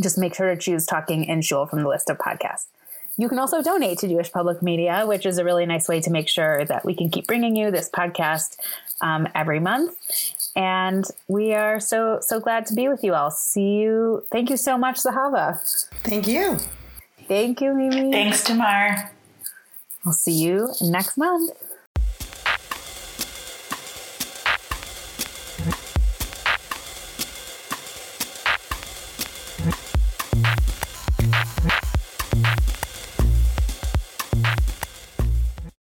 [0.00, 2.66] Just make sure to choose Talking in Shul from the list of podcasts.
[3.18, 6.10] You can also donate to Jewish Public Media, which is a really nice way to
[6.10, 8.56] make sure that we can keep bringing you this podcast
[9.00, 9.96] um, every month.
[10.54, 13.32] And we are so so glad to be with you all.
[13.32, 14.24] See you.
[14.30, 15.58] Thank you so much, Zahava.
[16.04, 16.58] Thank you.
[17.26, 18.12] Thank you, Mimi.
[18.12, 19.10] Thanks, Tamar.
[20.06, 21.50] I'll see you next month.